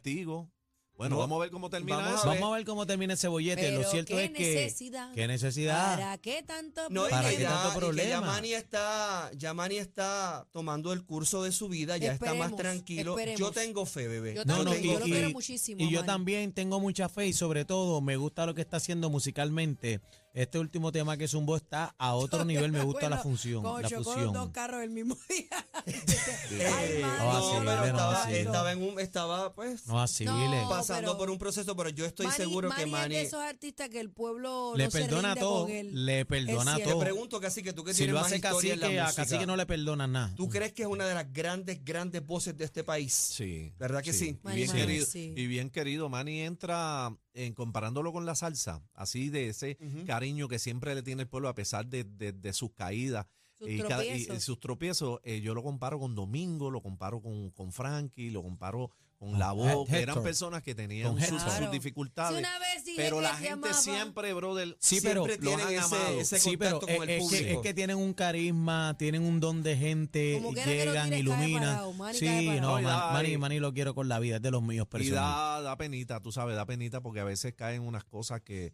Bueno, 0.96 1.16
No. 1.16 1.22
vamos 1.22 1.38
a 1.38 1.42
ver 1.42 1.50
cómo 1.52 1.70
termina 1.72 1.98
Vamos 1.98 2.12
a 2.12 2.16
eso. 2.20 2.30
ver. 2.30 2.40
vamos 2.40 2.54
a 2.54 2.58
ver 2.58 2.66
cómo 2.68 2.86
termina 2.86 3.14
ese 3.16 3.28
bollete. 3.28 3.62
Pero 3.64 3.82
Lo 3.82 3.90
cierto 3.90 4.20
es 4.20 4.30
que. 4.32 4.40
necesidad. 4.56 5.12
¿Qué 5.14 5.28
necesidad? 5.28 5.96
¿Para 5.98 6.18
qué 6.20 6.44
tanto 6.44 6.88
No, 6.92 7.08
y 7.08 7.10
¿Para 7.10 7.30
que 7.32 7.38
qué 7.38 7.42
ya, 7.42 7.50
tanto 7.50 7.80
problema? 7.80 8.10
ya 8.10 8.22
Manny 8.22 8.54
está, 8.54 9.32
ya 9.36 9.54
Manny 9.56 9.78
está 9.78 10.46
tomando 10.52 10.94
el 10.94 11.04
curso 11.04 11.44
de 11.44 11.52
su 11.52 11.68
vida, 11.68 11.98
ya 11.98 12.14
está 12.14 12.36
más 12.36 12.56
tranquilo. 12.56 13.14
esperemos. 13.18 13.40
Yo 13.40 13.52
tengo 13.52 13.86
fe, 13.88 14.08
bebé. 14.08 14.36
Yo 14.36 14.46
No, 14.46 14.58
también, 14.64 14.66
no, 14.66 14.72
tengo 14.82 14.94
yo 14.94 15.00
lo 15.00 15.06
y- 15.08 15.10
fe. 15.10 15.16
quiero 15.16 15.30
muchísimo. 15.32 15.82
Y 15.84 15.90
yo 15.90 16.04
también 16.06 16.54
tengo 16.54 16.80
mucha 16.80 17.10
fe 17.10 17.26
y 17.28 17.34
sobre 17.34 17.66
todo 17.66 18.00
me 18.00 18.16
gusta 18.16 18.46
lo 18.46 18.54
que 18.54 18.62
está 18.62 18.78
haciendo 18.78 19.10
musicalmente. 19.10 20.00
Este 20.34 20.58
último 20.58 20.92
tema 20.92 21.16
que 21.16 21.28
zumbó 21.28 21.56
está 21.56 21.94
a 22.00 22.16
otro 22.16 22.44
nivel. 22.46 22.72
Me 22.72 22.82
gusta 22.84 23.02
la 23.04 23.18
Bueno, 23.18 23.24
función, 23.24 23.62
como 23.63 23.80
la 23.80 23.88
chocó 23.88 24.04
fusión. 24.13 24.34
dos 24.34 24.50
carros 24.50 24.82
el 24.82 24.90
mismo 24.90 25.16
día. 25.30 25.68
Ay, 25.86 27.00
No, 27.02 27.08
no, 27.18 27.32
así, 27.32 27.56
pero 27.60 27.75
no, 27.78 27.86
estaba, 27.86 28.24
así. 28.24 28.34
estaba 28.36 28.72
en 28.72 28.82
un, 28.82 29.00
estaba 29.00 29.54
pues 29.54 29.86
No 29.88 30.02
así, 30.02 30.25
No, 30.25 30.50
le- 30.52 30.62
pasando 30.68 31.12
pero- 31.12 31.18
por 31.20 31.30
un 31.30 31.38
proceso, 31.38 31.75
pero 31.75 31.90
yo 31.90 32.06
estoy 32.06 32.25
Manny- 32.25 32.36
seguro 32.38 32.70
que 32.72 32.86
Manny 32.88 33.16
es 33.16 33.22
de 33.22 33.28
esos 33.28 33.42
artistas 33.42 33.90
que 33.90 34.00
el 34.00 34.10
pueblo 34.10 34.74
le 34.75 34.86
no 34.86 34.92
se 34.92 35.02
perdona 35.02 35.30
rinde 35.36 35.40
todo. 35.42 35.68
Le 35.68 36.25
perdona 36.25 36.62
Es 36.62 36.66
Te 36.66 36.75
cierto. 36.78 36.92
todo. 36.94 37.00
pregunto, 37.04 37.40
casi 37.40 37.62
que 37.62 37.74
tú 37.74 37.84
que 37.84 37.94
Si 37.94 37.98
tienes 38.00 38.13
lo 38.16 38.20
más 38.22 38.28
hace 38.28 38.38
historia 38.38 38.74
en 38.74 38.80
cacique, 38.80 38.96
la 38.96 39.04
a 39.04 39.06
música, 39.06 39.24
cacique 39.24 39.46
no 39.46 39.56
le 39.56 39.66
perdonan 39.68 40.12
nada. 40.12 40.34
¿tú 40.36 40.50
crees 40.50 40.74
que 40.74 40.82
es 40.82 40.88
una 40.88 41.06
de 41.06 41.13
las 41.13 41.32
grandes, 41.32 41.86
grandes 41.86 42.25
voces 42.25 42.58
de 42.58 42.66
este 42.66 42.84
país? 42.84 43.13
Sí. 43.13 43.72
¿Verdad 43.78 44.02
que 44.02 44.13
sí? 44.13 44.30
Y 44.30 44.40
Manny 44.44 44.56
bien, 44.63 44.72
querido, 44.72 45.06
sí. 45.06 45.34
y 45.38 45.46
bien 45.48 45.70
querido, 45.70 46.10
Manny 46.10 46.42
entra 46.42 47.16
en 47.34 47.54
comparándolo 47.54 48.12
con 48.12 48.25
la 48.25 48.36
salsa, 48.36 48.82
así 48.94 49.30
de 49.30 49.50
ese 49.50 49.78
cariño 50.06 50.48
que 50.48 50.60
siempre 50.60 50.94
le 50.96 51.04
tiene 51.04 51.24
el 51.24 51.28
pueblo 51.28 51.50
a 51.50 51.56
pesar 51.56 51.88
de, 51.88 52.04
de- 52.04 52.32
de 52.34 52.54
sus 52.54 52.72
caídas. 52.72 53.25
Sus 53.58 53.70
y, 53.70 53.78
cada- 53.82 54.04
y- 54.04 54.08
tropiezos. 54.10 54.38
y 54.38 54.40
sus 54.42 54.60
tropiezos, 54.60 55.20
eh, 55.24 55.42
yo 55.42 55.54
lo 55.54 55.63
comparo 55.63 56.00
con 56.00 56.16
Domingo, 56.16 56.70
lo 56.72 56.82
comparo 56.82 57.22
con, 57.22 57.50
con 57.52 57.72
Frankie, 57.72 58.30
lo 58.32 58.42
comparo 58.44 58.92
con 59.24 59.39
La 59.39 59.51
Voz, 59.51 59.88
que 59.89 60.01
eran 60.01 60.22
personas 60.22 60.62
que 60.63 60.75
tenían 60.75 61.20
sus, 61.22 61.42
sus 61.42 61.72
dificultades. 61.72 62.38
Si 62.38 62.39
una 62.44 62.60
vez 62.60 62.86
dije 62.86 62.98
pero 63.01 63.18
que 63.18 63.22
la 63.24 63.32
te 63.32 63.36
gente 63.38 63.51
amaba. 63.70 63.74
siempre, 63.74 64.34
brother, 64.34 64.77
Sí, 64.80 65.00
pero 65.01 65.25
Siempre 65.25 65.38
tienen 65.46 65.68
han 65.68 65.74
ese, 65.74 65.96
amado. 65.96 66.20
ese 66.20 66.39
Sí, 66.39 66.58
pero 66.58 66.80
contacto 66.80 66.98
con 66.98 67.10
es, 67.10 67.15
el 67.15 67.24
es 67.24 67.30
que, 67.32 67.38
público. 67.38 67.60
es 67.62 67.68
que 67.68 67.74
tienen 67.74 67.98
un 67.98 68.13
carisma, 68.13 68.96
tienen 68.98 69.24
un 69.24 69.39
don 69.39 69.63
de 69.63 69.77
gente, 69.77 70.34
Como 70.42 70.53
que 70.53 70.65
llegan, 70.65 71.10
cae 71.10 71.20
iluminan. 71.20 71.80
Sí, 72.13 72.48
no, 72.60 72.62
No, 72.62 72.80
y 72.80 72.84
Man- 72.84 73.25
y- 73.25 73.38
Manny 73.38 73.60
lo 73.60 73.74
quiero 73.74 73.96
con 73.96 74.08
la 74.10 74.20
vida, 74.20 74.36
es 74.38 74.42
de 74.42 74.51
los 74.51 74.62
míos 74.62 74.88
y 74.89 74.92
personales. 74.92 75.13
da, 75.22 75.62
da 75.62 75.77
penita, 75.77 76.20
tú 76.22 76.32
sabes, 76.32 76.56
da 76.56 76.65
penita 76.65 77.01
porque 77.01 77.20
a 77.20 77.24
veces 77.24 77.53
caen 77.56 77.82
unas 77.82 78.03
cosas 78.03 78.42
que, 78.42 78.74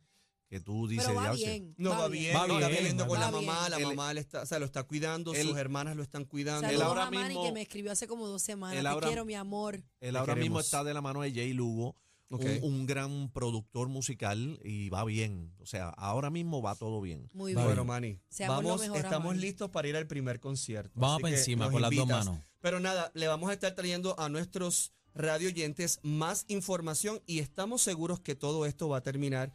que 0.50 0.60
tú 0.60 0.88
dices, 0.88 1.06
Pero 1.08 1.20
va 1.20 1.32
bien. 1.34 1.75
No, 1.77 1.91
va 1.91 2.08
bien, 2.08 2.36
Va 2.36 2.41
está 2.48 2.58
bien, 2.68 2.72
viviendo 2.72 3.08
con 3.08 3.18
va 3.18 3.25
la 3.25 3.32
mamá, 3.32 3.68
bien. 3.68 3.72
la 3.82 3.88
mamá 3.88 4.13
le 4.13 4.22
está, 4.22 4.41
o 4.41 4.46
sea, 4.46 4.58
lo 4.60 4.65
está 4.65 4.84
cuidando, 4.84 5.34
sus 5.36 5.56
hermanas 5.58 5.96
lo 5.96 6.01
están 6.03 6.25
cuidando. 6.25 6.68
Él 6.68 6.82
ahora 6.82 7.06
a 7.08 7.12
mismo- 7.12 7.44
que 7.44 7.51
me 7.51 7.62
escribió 7.62 7.91
hace 7.91 8.08
como 8.08 8.27
dos 8.27 8.41
semanas. 8.41 8.82
Te 8.82 8.88
ahora- 8.88 9.08
quiero, 9.08 9.25
mi 9.25 9.36
amor. 9.36 9.84
Él 10.01 10.15
ahora 10.15 10.36
mismo 10.36 10.60
está 10.60 10.84
de 10.84 10.94
la 10.94 11.01
mano 11.01 11.22
de 11.22 11.32
Jay 11.32 11.53
Lugo, 11.53 11.96
un, 12.32 12.60
un 12.63 12.86
gran 12.86 13.29
productor 13.32 13.89
musical 13.89 14.60
y 14.63 14.89
va 14.89 15.03
bien. 15.06 15.53
O 15.60 15.65
sea, 15.65 15.89
ahora 15.89 16.29
mismo 16.32 16.62
va 16.62 16.75
todo 16.75 17.00
bien. 17.01 17.29
Muy 17.34 17.53
bien. 17.53 17.65
Bueno, 17.65 17.86
Manny, 17.86 18.20
Seamos 18.29 18.63
vamos, 18.63 18.82
mejor 18.82 18.98
estamos 18.98 19.27
Manny. 19.34 19.41
listos 19.41 19.70
para 19.70 19.88
ir 19.88 19.96
al 19.96 20.08
primer 20.08 20.39
concierto. 20.39 20.91
Vamos 21.00 21.22
para 21.22 21.36
encima 21.36 21.72
con 21.72 21.82
las 21.82 21.91
dos 21.96 22.08
manos. 22.08 22.39
Pero 22.60 22.79
nada, 22.79 23.12
le 23.13 23.27
vamos 23.27 23.50
a 23.50 23.53
estar 23.53 23.74
trayendo 23.75 24.20
a 24.20 24.29
nuestros 24.29 24.94
radio 25.15 25.48
oyentes 25.48 26.00
más 26.03 26.46
información 26.50 27.22
y 27.25 27.39
estamos 27.39 27.82
seguros 27.82 28.20
que 28.20 28.36
todo 28.36 28.65
esto 28.65 28.89
va 28.89 28.98
a 28.98 29.01
terminar 29.01 29.53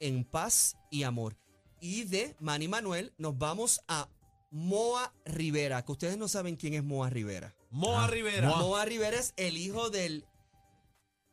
en 0.00 0.24
paz 0.24 0.76
y 0.90 1.02
amor. 1.04 1.36
Y 1.80 2.04
de 2.04 2.36
Manny 2.40 2.68
Manuel 2.68 3.12
nos 3.18 3.36
vamos 3.38 3.80
a 3.88 4.08
Moa 4.50 5.12
Rivera, 5.24 5.84
que 5.84 5.92
ustedes 5.92 6.16
no 6.16 6.28
saben 6.28 6.56
quién 6.56 6.74
es 6.74 6.82
Moa 6.84 7.10
Rivera. 7.10 7.54
Moa 7.70 8.04
Ah, 8.04 8.06
Rivera. 8.06 8.48
Moa. 8.48 8.58
Moa 8.60 8.84
Rivera 8.84 9.18
es 9.18 9.34
el 9.36 9.56
hijo 9.56 9.90
del 9.90 10.24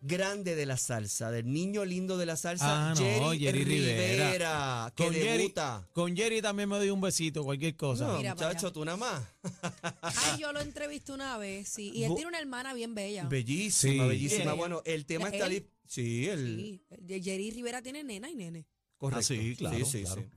grande 0.05 0.55
de 0.55 0.65
la 0.65 0.75
salsa, 0.75 1.32
del 1.32 1.50
niño 1.50 1.86
lindo 1.86 2.17
de 2.17 2.25
la 2.25 2.36
salsa, 2.36 2.89
Ah, 2.91 2.93
no, 2.93 3.32
Jerry, 3.32 3.39
Jerry 3.39 3.63
Rivera. 3.63 4.25
Rivera, 4.25 4.93
que 4.96 5.03
Con 5.05 5.13
Jerry, 5.13 5.53
con 5.93 6.17
Jerry 6.17 6.41
también 6.41 6.67
me 6.67 6.75
doy 6.75 6.89
un 6.89 7.00
besito, 7.00 7.46
cualquier 7.46 7.77
cosa. 7.77 8.08
No, 8.08 8.17
Mira 8.17 8.34
muchacho, 8.34 8.74
tú 8.74 8.84
nada 8.84 8.98
más. 8.98 9.24
Ay, 10.01 10.41
yo 10.41 10.51
lo 10.51 10.60
entrevisté 10.60 11.13
una 11.13 11.38
vez, 11.38 11.70
sí. 11.70 11.91
Y 11.96 12.03
él 12.03 12.10
Bo- 12.10 12.15
tiene 12.15 12.27
una 12.27 12.39
hermana 12.39 12.74
bien 12.74 12.93
bella. 12.93 13.24
Bellísima, 13.29 14.03
Sí. 14.03 14.10
bellísima. 14.10 14.51
Bueno, 14.53 14.82
el 14.84 15.05
tema 15.05 15.29
está... 15.29 15.46
Él- 15.48 15.70
Sí, 15.87 16.27
el... 16.27 16.81
Sí. 17.07 17.21
Jerry 17.21 17.51
Rivera 17.51 17.81
tiene 17.81 18.03
nena 18.03 18.29
y 18.29 18.35
nene. 18.35 18.65
Correcto. 18.97 19.19
Ah, 19.19 19.23
sí, 19.23 19.55
claro, 19.55 19.77
Sí, 19.77 19.85
sí, 19.85 20.03
claro. 20.03 20.21
sí. 20.21 20.27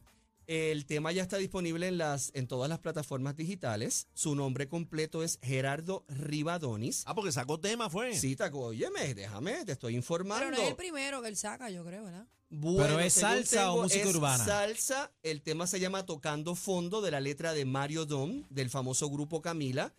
El 0.46 0.86
tema 0.86 1.10
ya 1.10 1.22
está 1.22 1.38
disponible 1.38 1.88
en, 1.88 1.98
las, 1.98 2.30
en 2.34 2.46
todas 2.46 2.68
las 2.68 2.78
plataformas 2.78 3.34
digitales. 3.34 4.06
Su 4.14 4.36
nombre 4.36 4.68
completo 4.68 5.24
es 5.24 5.40
Gerardo 5.42 6.04
Rivadonis. 6.08 7.02
Ah, 7.06 7.14
porque 7.16 7.32
sacó 7.32 7.58
tema, 7.58 7.90
fue. 7.90 8.14
Sí, 8.14 8.36
Taco, 8.36 8.60
óyeme, 8.66 9.12
déjame, 9.14 9.64
te 9.64 9.72
estoy 9.72 9.92
Pero 9.94 9.98
informando. 9.98 10.50
no 10.52 10.56
es 10.62 10.68
el 10.68 10.76
primero 10.76 11.20
que 11.20 11.28
él 11.28 11.36
saca, 11.36 11.68
yo 11.70 11.84
creo, 11.84 12.04
¿verdad? 12.04 12.28
Bueno, 12.48 12.78
¿Pero 12.78 13.00
es 13.00 13.14
salsa 13.14 13.72
o 13.72 13.82
música 13.82 14.04
es 14.08 14.14
urbana? 14.14 14.44
Salsa, 14.44 15.12
el 15.24 15.42
tema 15.42 15.66
se 15.66 15.80
llama 15.80 16.06
Tocando 16.06 16.54
Fondo 16.54 17.02
de 17.02 17.10
la 17.10 17.18
letra 17.20 17.52
de 17.52 17.64
Mario 17.64 18.06
Dom, 18.06 18.44
del 18.48 18.70
famoso 18.70 19.10
grupo 19.10 19.42
Camila. 19.42 19.94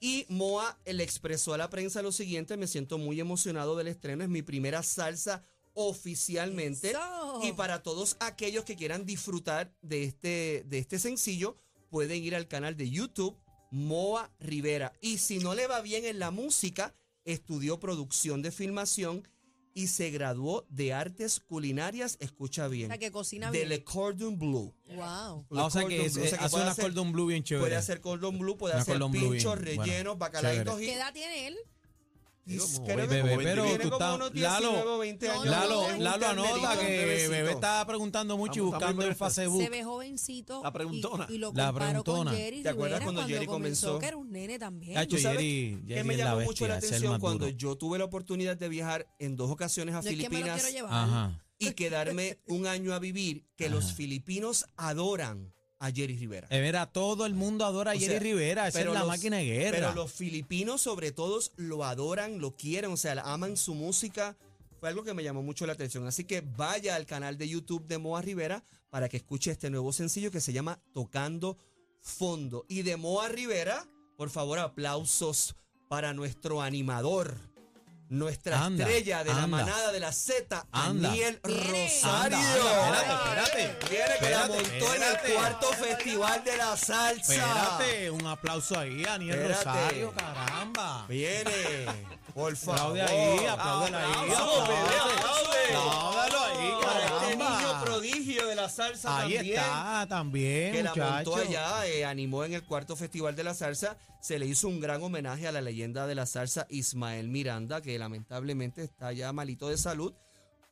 Y 0.00 0.24
Moa 0.30 0.78
le 0.86 1.04
expresó 1.04 1.52
a 1.52 1.58
la 1.58 1.68
prensa 1.68 2.00
lo 2.00 2.10
siguiente, 2.10 2.56
me 2.56 2.66
siento 2.66 2.96
muy 2.96 3.20
emocionado 3.20 3.76
del 3.76 3.88
estreno, 3.88 4.24
es 4.24 4.30
mi 4.30 4.40
primera 4.40 4.82
salsa 4.82 5.44
oficialmente. 5.74 6.90
Eso. 6.90 7.40
Y 7.42 7.52
para 7.52 7.82
todos 7.82 8.16
aquellos 8.18 8.64
que 8.64 8.76
quieran 8.76 9.04
disfrutar 9.04 9.74
de 9.82 10.04
este, 10.04 10.64
de 10.66 10.78
este 10.78 10.98
sencillo, 10.98 11.56
pueden 11.90 12.24
ir 12.24 12.34
al 12.34 12.48
canal 12.48 12.76
de 12.76 12.88
YouTube 12.88 13.36
Moa 13.70 14.30
Rivera. 14.40 14.92
Y 15.00 15.18
si 15.18 15.38
no 15.38 15.54
le 15.54 15.66
va 15.66 15.80
bien 15.80 16.04
en 16.04 16.18
la 16.18 16.30
música, 16.30 16.94
estudió 17.24 17.78
producción 17.78 18.42
de 18.42 18.50
filmación 18.50 19.28
y 19.74 19.86
se 19.86 20.10
graduó 20.10 20.66
de 20.68 20.92
artes 20.92 21.40
culinarias, 21.40 22.16
escucha 22.20 22.66
O 22.66 22.70
bien, 22.70 22.88
sea, 22.88 22.98
que 22.98 23.10
cocina 23.10 23.50
de 23.50 23.58
bien. 23.58 23.68
Le 23.68 23.84
Cordon 23.84 24.38
Bleu. 24.38 24.74
Wow. 24.88 25.46
Ah, 25.50 25.64
o 25.64 25.70
sea 25.70 25.84
que 25.86 26.06
es- 26.06 26.14
Bleu. 26.14 26.24
O 26.24 26.28
sea 26.28 26.38
que 26.38 26.44
hace 26.44 26.50
puede 26.50 26.62
una 26.64 26.72
hacer- 26.72 26.84
cordon 26.86 27.12
blue 27.12 27.26
bien 27.26 27.44
chévere. 27.44 27.64
Puede 27.66 27.76
hacer 27.76 28.00
cordon 28.00 28.38
bleu, 28.38 28.56
puede 28.56 28.74
Una 28.74 28.82
hacer 28.82 28.96
blue 28.98 29.10
pinchos 29.12 29.60
bien, 29.60 29.76
bueno, 29.76 29.82
rellenos, 29.92 30.18
bacalaitos. 30.18 30.78
¿Qué 30.78 30.94
edad 30.94 31.12
tiene 31.12 31.46
él? 31.48 31.56
Creo 32.58 32.96
que 32.96 33.06
Bebé, 33.06 33.30
como 33.30 33.42
pero 33.42 33.64
tiene 33.64 33.78
tú 33.78 33.90
como 33.90 33.94
estás... 33.96 34.14
unos 34.16 34.32
19 34.32 34.62
Lalo, 34.76 34.94
o 34.94 34.98
20 34.98 35.26
No, 35.26 35.32
años. 35.32 35.44
no, 35.44 35.50
Lalo, 35.50 35.86
es 35.88 35.94
un 35.96 36.04
Lalo 36.04 36.26
anota 36.26 36.78
que 36.78 36.86
bebecito. 36.86 37.30
Bebé 37.30 37.50
estaba 37.52 37.86
preguntando 37.86 38.36
mucho 38.36 38.52
y 38.52 38.56
estamos 38.64 38.72
buscando 38.72 39.02
en 39.02 39.08
presentes. 39.08 39.34
Facebook. 39.34 39.62
Se 39.62 39.70
ve 39.70 39.84
jovencito. 39.84 40.60
La 40.62 40.72
preguntona. 40.72 41.26
Y, 41.28 41.34
y 41.34 41.38
lo 41.38 41.52
La 41.54 41.66
comparo 41.66 42.04
con 42.04 42.14
preguntona. 42.14 42.30
Jerry 42.36 42.62
¿Te 42.62 42.68
acuerdas 42.68 42.98
Rivera 43.00 43.04
cuando 43.14 43.32
Jerry 43.32 43.46
comenzó? 43.46 43.98
que 43.98 44.06
era 44.06 44.16
un 44.16 44.30
nene 44.32 44.58
también. 44.58 44.98
Hacho, 44.98 45.16
¿Tú 45.16 45.22
sabes 45.22 45.38
Jerry, 45.38 45.82
¿Qué 45.86 45.94
Jerry 45.94 46.08
me 46.08 46.14
es 46.14 46.18
la 46.20 46.24
llamó 46.26 46.40
mucho 46.42 46.66
la 46.68 46.74
bestia, 46.74 46.86
es 46.88 46.92
el 46.92 46.96
atención 46.96 47.12
más 47.12 47.20
cuando 47.20 47.44
duro. 47.46 47.56
yo 47.56 47.76
tuve 47.76 47.98
la 47.98 48.04
oportunidad 48.04 48.56
de 48.56 48.68
viajar 48.68 49.06
en 49.18 49.36
dos 49.36 49.50
ocasiones 49.50 49.94
a 49.94 50.02
No 50.02 50.08
es 50.08 50.16
que 50.16 50.16
me 50.16 50.22
lo 50.22 50.28
Filipinas 50.30 50.60
quiero 50.62 50.74
llevar. 50.76 50.92
Ajá. 50.92 51.44
y 51.58 51.72
quedarme 51.72 52.38
un 52.46 52.66
año 52.66 52.94
a 52.94 52.98
vivir? 52.98 53.46
Que 53.56 53.68
los 53.68 53.92
filipinos 53.92 54.64
adoran 54.76 55.52
a 55.80 55.90
Jerry 55.90 56.16
Rivera. 56.16 56.46
De 56.48 56.60
veras, 56.60 56.92
todo 56.92 57.26
el 57.26 57.34
mundo 57.34 57.64
adora 57.64 57.90
a 57.92 57.94
O 57.94 57.98
Jerry 57.98 58.12
sea, 58.12 58.20
Rivera. 58.20 58.68
Esa 58.68 58.80
es 58.80 58.86
la 58.86 59.00
los- 59.00 59.08
máquina 59.08 59.38
de 59.38 59.44
guerra. 59.46 59.78
Pero 59.78 59.94
los 59.94 60.12
filipinos, 60.12 60.80
sobre 60.82 61.10
todo, 61.10 61.40
lo 61.56 61.84
adoran, 61.84 62.38
lo 62.40 62.54
quieren, 62.54 62.92
o 62.92 62.96
sea, 62.96 63.12
aman 63.24 63.56
su 63.56 63.74
música. 63.74 64.36
Fue 64.78 64.88
algo 64.88 65.02
que 65.04 65.14
me 65.14 65.22
llamó 65.24 65.42
mucho 65.42 65.66
la 65.66 65.72
atención. 65.72 66.06
Así 66.06 66.24
que 66.24 66.42
vaya 66.42 66.94
al 66.96 67.06
canal 67.06 67.36
de 67.38 67.48
YouTube 67.48 67.86
de 67.86 67.98
Moa 67.98 68.22
Rivera 68.22 68.62
para 68.90 69.08
que 69.08 69.16
escuche 69.18 69.50
este 69.50 69.70
nuevo 69.70 69.92
sencillo 69.92 70.30
que 70.30 70.40
se 70.40 70.52
llama 70.52 70.78
Tocando 70.92 71.56
Fondo. 72.00 72.64
Y 72.68 72.82
de 72.82 72.96
Moa 72.96 73.28
Rivera, 73.28 73.86
por 74.16 74.30
favor, 74.30 74.58
aplausos 74.58 75.54
para 75.88 76.12
nuestro 76.14 76.62
animador. 76.62 77.34
Nuestra 78.10 78.64
Anda, 78.64 78.84
estrella 78.84 79.22
de 79.22 79.30
la 79.32 79.42
anda. 79.44 79.46
manada 79.46 79.92
de 79.92 80.00
la 80.00 80.12
Z. 80.12 80.66
Daniel. 80.72 81.38
Rosario. 81.44 82.36
Anda, 82.38 82.88
anda, 82.88 83.14
espérate, 83.14 83.62
espérate. 83.62 83.88
Viene 83.88 84.04
que 84.18 84.30
la 84.30 84.40
Espérate, 84.40 84.48
montó 84.48 84.94
en 84.94 85.02
espérate. 85.02 85.28
el 85.28 85.34
cuarto 85.34 85.66
festival 85.74 86.44
de 86.44 86.56
la 86.56 86.76
salsa. 86.76 87.34
Espérate, 87.34 88.10
un 88.10 88.26
aplauso 88.26 88.76
ahí, 88.78 89.02
Daniel. 89.04 89.48
Rosario, 89.48 90.12
caramba. 90.12 91.06
Viene, 91.08 91.86
por 92.34 92.56
favor. 92.56 92.98
Aplaude 92.98 93.02
ahí, 93.02 93.46
aplaude 93.46 93.96
ahí. 93.96 94.32
Aplaude. 94.32 94.74
aplaude. 95.76 96.39
Salsa 98.70 99.18
Ahí 99.18 99.34
también. 99.34 99.54
está, 99.58 100.06
también, 100.08 100.72
Que 100.72 100.82
la 100.82 100.94
montó 100.94 101.36
allá, 101.36 101.86
eh, 101.86 102.04
animó 102.04 102.44
en 102.44 102.54
el 102.54 102.62
cuarto 102.64 102.96
festival 102.96 103.36
de 103.36 103.44
la 103.44 103.54
salsa. 103.54 103.98
Se 104.20 104.38
le 104.38 104.46
hizo 104.46 104.68
un 104.68 104.80
gran 104.80 105.02
homenaje 105.02 105.46
a 105.46 105.52
la 105.52 105.60
leyenda 105.60 106.06
de 106.06 106.14
la 106.14 106.26
salsa 106.26 106.66
Ismael 106.70 107.28
Miranda, 107.28 107.80
que 107.82 107.98
lamentablemente 107.98 108.82
está 108.82 109.12
ya 109.12 109.32
malito 109.32 109.68
de 109.68 109.76
salud. 109.78 110.14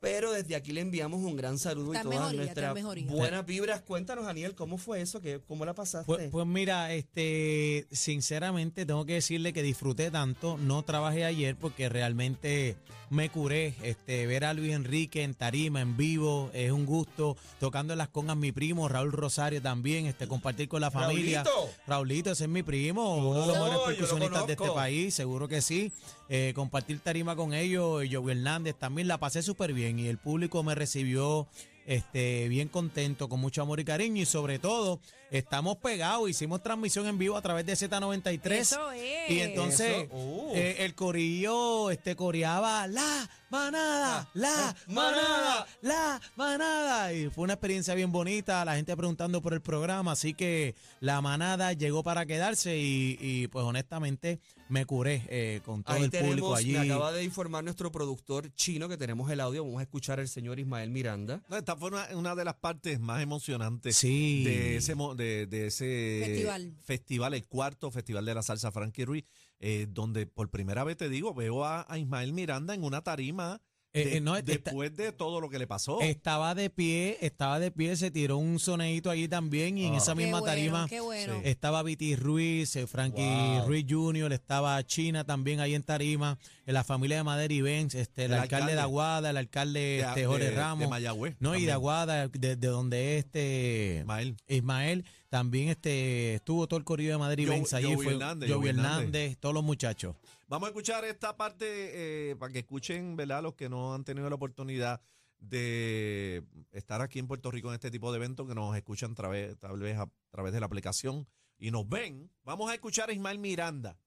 Pero 0.00 0.32
desde 0.32 0.54
aquí 0.54 0.72
le 0.72 0.80
enviamos 0.80 1.20
un 1.22 1.36
gran 1.36 1.58
saludo 1.58 1.92
Está 1.92 2.00
y 2.00 2.02
todas 2.04 2.32
mejoría, 2.32 2.42
nuestras 2.42 3.08
buenas 3.08 3.44
vibras. 3.44 3.82
Cuéntanos, 3.82 4.24
Daniel, 4.26 4.54
¿cómo 4.54 4.78
fue 4.78 5.00
eso? 5.00 5.20
¿Qué, 5.20 5.40
¿Cómo 5.46 5.64
la 5.64 5.74
pasaste? 5.74 6.06
Pues, 6.06 6.30
pues 6.30 6.46
mira, 6.46 6.92
este, 6.92 7.88
sinceramente 7.90 8.86
tengo 8.86 9.04
que 9.06 9.14
decirle 9.14 9.52
que 9.52 9.62
disfruté 9.62 10.12
tanto. 10.12 10.56
No 10.56 10.84
trabajé 10.84 11.24
ayer 11.24 11.56
porque 11.56 11.88
realmente 11.88 12.76
me 13.10 13.28
curé. 13.28 13.74
Este, 13.82 14.26
ver 14.26 14.44
a 14.44 14.54
Luis 14.54 14.72
Enrique 14.72 15.22
en 15.24 15.34
tarima, 15.34 15.80
en 15.80 15.96
vivo, 15.96 16.50
es 16.52 16.70
un 16.70 16.86
gusto. 16.86 17.36
Tocando 17.58 17.94
en 17.94 17.98
las 17.98 18.08
congas 18.08 18.36
mi 18.36 18.52
primo, 18.52 18.88
Raúl 18.88 19.10
Rosario 19.10 19.60
también, 19.60 20.06
este, 20.06 20.28
compartir 20.28 20.68
con 20.68 20.80
la 20.80 20.92
familia. 20.92 21.42
Raulito. 21.42 21.74
Raulito, 21.88 22.30
ese 22.30 22.44
es 22.44 22.50
mi 22.50 22.62
primo, 22.62 23.16
uno 23.16 23.40
de 23.40 23.46
los 23.48 23.56
mejores 23.56 23.74
lo 23.74 23.84
percusionistas 23.84 24.46
de 24.46 24.52
este 24.52 24.70
país, 24.70 25.14
seguro 25.14 25.48
que 25.48 25.60
sí. 25.60 25.92
Eh, 26.30 26.52
compartir 26.54 27.00
tarima 27.00 27.34
con 27.36 27.54
ellos, 27.54 28.04
y 28.04 28.14
Joe 28.14 28.32
Hernández 28.32 28.76
también 28.78 29.08
la 29.08 29.18
pasé 29.18 29.42
súper 29.42 29.72
bien 29.72 29.98
y 29.98 30.08
el 30.08 30.18
público 30.18 30.62
me 30.62 30.74
recibió 30.74 31.46
este, 31.86 32.48
bien 32.48 32.68
contento, 32.68 33.30
con 33.30 33.40
mucho 33.40 33.62
amor 33.62 33.80
y 33.80 33.84
cariño 33.84 34.20
y 34.20 34.26
sobre 34.26 34.58
todo 34.58 35.00
estamos 35.30 35.78
pegados, 35.78 36.28
hicimos 36.28 36.62
transmisión 36.62 37.06
en 37.06 37.16
vivo 37.16 37.34
a 37.38 37.40
través 37.40 37.64
de 37.64 37.72
Z93 37.72 38.50
Eso 38.50 38.92
es. 38.92 39.30
y 39.30 39.40
entonces 39.40 40.04
Eso, 40.04 40.14
uh. 40.14 40.52
eh, 40.54 40.84
el 40.84 40.94
corillo 40.94 41.90
este, 41.90 42.14
coreaba 42.14 42.86
la 42.86 43.30
manada, 43.50 44.28
la 44.34 44.76
manada, 44.88 45.66
la 45.82 46.20
manada. 46.36 47.12
Y 47.12 47.30
fue 47.30 47.44
una 47.44 47.54
experiencia 47.54 47.94
bien 47.94 48.12
bonita, 48.12 48.64
la 48.64 48.76
gente 48.76 48.96
preguntando 48.96 49.40
por 49.42 49.54
el 49.54 49.60
programa, 49.60 50.12
así 50.12 50.34
que 50.34 50.74
la 51.00 51.20
manada 51.20 51.72
llegó 51.72 52.02
para 52.02 52.26
quedarse 52.26 52.76
y, 52.78 53.16
y, 53.20 53.48
pues 53.48 53.64
honestamente 53.64 54.40
me 54.68 54.84
curé 54.84 55.24
eh, 55.28 55.60
con 55.64 55.82
todo 55.82 55.96
Ahí 55.96 56.04
el 56.04 56.10
público 56.10 56.54
allí. 56.54 56.72
me 56.72 56.80
acaba 56.80 57.10
de 57.12 57.24
informar 57.24 57.64
nuestro 57.64 57.90
productor 57.90 58.52
chino 58.54 58.88
que 58.88 58.96
tenemos 58.98 59.30
el 59.30 59.40
audio. 59.40 59.64
Vamos 59.64 59.80
a 59.80 59.82
escuchar 59.82 60.20
al 60.20 60.28
señor 60.28 60.58
Ismael 60.58 60.90
Miranda. 60.90 61.40
No, 61.48 61.56
esta 61.56 61.74
fue 61.76 61.88
una, 61.88 62.06
una 62.14 62.34
de 62.34 62.44
las 62.44 62.54
partes 62.54 63.00
más 63.00 63.22
emocionantes 63.22 63.96
Sí. 63.96 64.44
de 64.44 64.76
ese 64.76 64.94
mo- 64.94 65.14
de, 65.14 65.46
de 65.46 65.68
ese 65.68 66.22
Festival. 66.24 66.72
festival, 66.84 67.34
el 67.34 67.46
cuarto 67.46 67.90
festival 67.90 68.24
de 68.26 68.34
la 68.34 68.42
salsa 68.42 68.70
Frankie 68.70 69.04
Ruiz, 69.06 69.24
eh, 69.60 69.86
donde 69.88 70.26
por 70.26 70.50
primera 70.50 70.84
vez 70.84 70.96
te 70.96 71.08
digo, 71.08 71.34
veo 71.34 71.64
a, 71.64 71.86
a 71.88 71.98
Ismael 71.98 72.32
Miranda 72.32 72.74
en 72.74 72.84
una 72.84 73.02
tarima 73.02 73.60
de- 73.92 74.16
eh, 74.18 74.20
no, 74.20 74.36
está- 74.36 74.52
después 74.52 74.94
de 74.96 75.12
todo 75.12 75.40
lo 75.40 75.48
que 75.48 75.58
le 75.58 75.66
pasó. 75.66 76.00
Estaba 76.00 76.54
de 76.54 76.70
pie, 76.70 77.18
estaba 77.22 77.58
de 77.58 77.70
pie, 77.70 77.96
se 77.96 78.10
tiró 78.10 78.36
un 78.36 78.58
sonidito 78.58 79.10
allí 79.10 79.28
también 79.28 79.78
y 79.78 79.86
en 79.86 79.94
Ah. 79.94 79.98
esa 79.98 80.14
misma 80.14 80.40
bueno, 80.40 80.46
tarima 80.46 80.86
bueno. 81.02 81.40
Estaba 81.44 81.82
Viti 81.82 82.14
Ruiz, 82.14 82.76
eh, 82.76 82.86
Frankie 82.86 83.22
Wow. 83.22 83.66
Ruiz 83.66 83.86
Jr., 83.88 84.32
estaba 84.32 84.82
China 84.84 85.24
también 85.24 85.60
ahí 85.60 85.74
en 85.74 85.82
tarima, 85.82 86.38
en 86.66 86.74
la 86.74 86.84
familia 86.84 87.16
de 87.18 87.22
Madera 87.24 87.52
y 87.54 87.60
Benz, 87.62 87.94
este, 87.94 88.26
el, 88.26 88.32
El 88.32 88.38
alcalde, 88.40 88.56
alcalde. 88.56 88.74
de 88.74 88.80
Aguada, 88.80 89.30
el 89.30 89.36
alcalde 89.36 89.80
de, 89.80 90.00
este, 90.00 90.26
Jorge 90.26 90.44
de- 90.50 90.50
Ramos, 90.56 90.80
de 90.80 90.88
Mayagüez. 90.88 91.36
no, 91.40 91.56
y 91.56 91.64
de 91.64 91.72
Aguada, 91.72 92.28
de, 92.28 92.56
de 92.56 92.68
donde 92.68 93.16
es 93.18 93.24
este 93.24 93.96
Ismael. 94.00 94.36
Ismael, 94.48 95.04
también 95.30 95.68
este 95.70 96.34
estuvo 96.34 96.66
todo 96.68 96.78
el 96.78 96.84
corrido 96.84 97.12
de 97.12 97.18
Madera 97.18 97.42
y 97.42 97.46
Benz 97.46 97.72
allí, 97.74 97.86
Joey 97.86 97.96
fue 98.04 98.12
Hernández, 98.14 98.48
Joey 98.50 98.58
Joey 98.60 98.68
Hernández. 98.70 98.92
Hernández, 98.98 99.36
todos 99.38 99.54
los 99.54 99.64
muchachos. 99.64 100.14
Vamos 100.48 100.66
a 100.66 100.70
escuchar 100.70 101.04
esta 101.04 101.36
parte 101.36 102.30
eh, 102.30 102.36
para 102.36 102.50
que 102.52 102.60
escuchen, 102.60 103.16
¿verdad? 103.16 103.42
Los 103.42 103.54
que 103.54 103.68
no 103.68 103.94
han 103.94 104.04
tenido 104.04 104.28
la 104.30 104.36
oportunidad 104.36 105.00
de 105.38 106.42
estar 106.72 107.00
aquí 107.02 107.18
en 107.18 107.26
Puerto 107.28 107.50
Rico 107.50 107.68
en 107.68 107.74
este 107.74 107.90
tipo 107.90 108.10
de 108.10 108.16
eventos, 108.16 108.48
que 108.48 108.54
nos 108.54 108.74
escuchan 108.76 109.14
través, 109.14 109.58
tal 109.58 109.78
vez 109.78 109.98
a 109.98 110.08
través 110.30 110.52
de 110.52 110.60
la 110.60 110.66
aplicación 110.66 111.28
y 111.58 111.70
nos 111.70 111.86
ven. 111.88 112.30
Vamos 112.44 112.70
a 112.70 112.74
escuchar 112.74 113.10
a 113.10 113.12
Ismael 113.12 113.38
Miranda. 113.38 113.98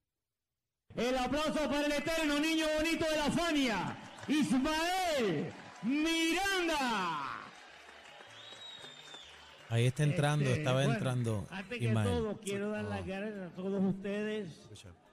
El 0.96 1.16
aplauso 1.18 1.54
para 1.54 1.86
el 1.86 1.92
eterno 1.92 2.40
niño 2.40 2.66
bonito 2.76 3.06
de 3.10 3.18
la 3.18 3.32
Fania, 3.32 3.98
Ismael 4.28 5.54
Miranda. 5.84 7.38
Ahí 9.70 9.86
está 9.86 10.04
entrando, 10.04 10.46
Este, 10.46 10.58
estaba 10.60 10.80
bueno, 10.80 10.94
entrando 10.96 11.48
Antes 11.50 11.80
que 11.80 11.86
Ismael. 11.86 12.10
todo, 12.10 12.40
quiero 12.42 12.72
dar 12.72 12.84
las 12.84 13.06
gracias 13.06 13.52
a 13.54 13.56
todos 13.56 13.82
ustedes, 13.84 14.50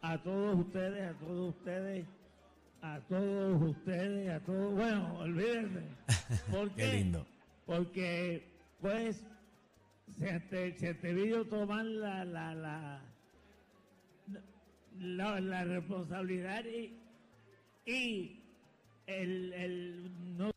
a 0.02 0.22
todos 0.22 0.58
ustedes, 0.58 1.10
a 1.10 1.18
todos 1.18 1.54
ustedes, 1.54 2.06
a 2.82 3.00
todos 3.08 3.62
ustedes, 3.62 4.30
a 4.30 4.40
todos. 4.40 4.74
Bueno, 4.74 5.18
olvídense. 5.18 5.82
¿Por 6.50 6.70
Qué 6.72 6.92
lindo. 6.92 7.26
Porque, 7.66 8.48
pues, 8.80 9.24
se 10.18 10.40
te, 10.40 10.78
se 10.78 10.94
te 10.94 11.12
vino 11.12 11.44
tomar 11.44 11.84
la, 11.84 12.24
la, 12.24 12.54
la, 12.54 13.02
la, 14.98 15.40
la 15.40 15.64
responsabilidad 15.64 16.64
y, 16.64 16.96
y 17.84 18.42
el, 19.06 19.52
el 19.52 20.36
no 20.36 20.50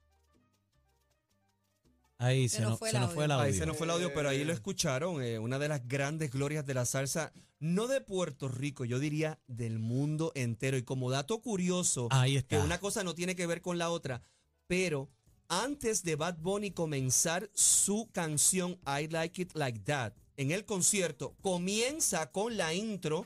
Ahí 2.23 2.47
Se 2.47 2.57
se, 2.57 2.61
nos 2.63 2.77
fue 2.79 2.89
el 2.89 2.93
se 2.93 2.99
nos 2.99 3.05
audio. 3.09 3.15
fue 3.15 3.25
el 3.25 3.31
audio. 3.31 3.45
Ahí 3.45 3.53
se 3.53 3.65
nos 3.65 3.77
fue 3.77 3.85
el 3.85 3.91
audio, 3.91 4.13
pero 4.13 4.29
ahí 4.29 4.43
lo 4.43 4.53
escucharon. 4.53 5.23
eh, 5.23 5.39
una 5.39 5.57
de 5.59 5.67
las 5.67 5.87
grandes 5.87 6.29
glorias 6.31 6.65
de 6.65 6.73
la 6.75 6.85
salsa, 6.85 7.33
no 7.59 7.87
de 7.87 7.99
Puerto 8.01 8.47
Rico, 8.47 8.85
yo 8.85 8.99
diría 8.99 9.39
del 9.47 9.79
mundo 9.79 10.31
entero. 10.35 10.77
Y 10.77 10.83
como 10.83 11.09
dato 11.09 11.41
curioso, 11.41 12.07
Ahí 12.11 12.37
está. 12.37 12.57
que 12.57 12.63
una 12.63 12.79
cosa 12.79 13.03
no 13.03 13.15
tiene 13.15 13.35
que 13.35 13.47
ver 13.47 13.61
con 13.61 13.77
la 13.77 13.89
otra, 13.89 14.21
pero 14.67 15.09
antes 15.47 16.03
de 16.03 16.15
Bad 16.15 16.37
Bunny 16.37 16.71
comenzar 16.71 17.49
su 17.53 18.09
canción 18.11 18.79
I 18.85 19.07
Like 19.07 19.41
It 19.41 19.51
Like 19.55 19.79
That, 19.79 20.13
en 20.37 20.51
el 20.51 20.63
concierto, 20.65 21.35
comienza 21.41 22.31
con 22.31 22.55
la 22.55 22.73
intro 22.73 23.25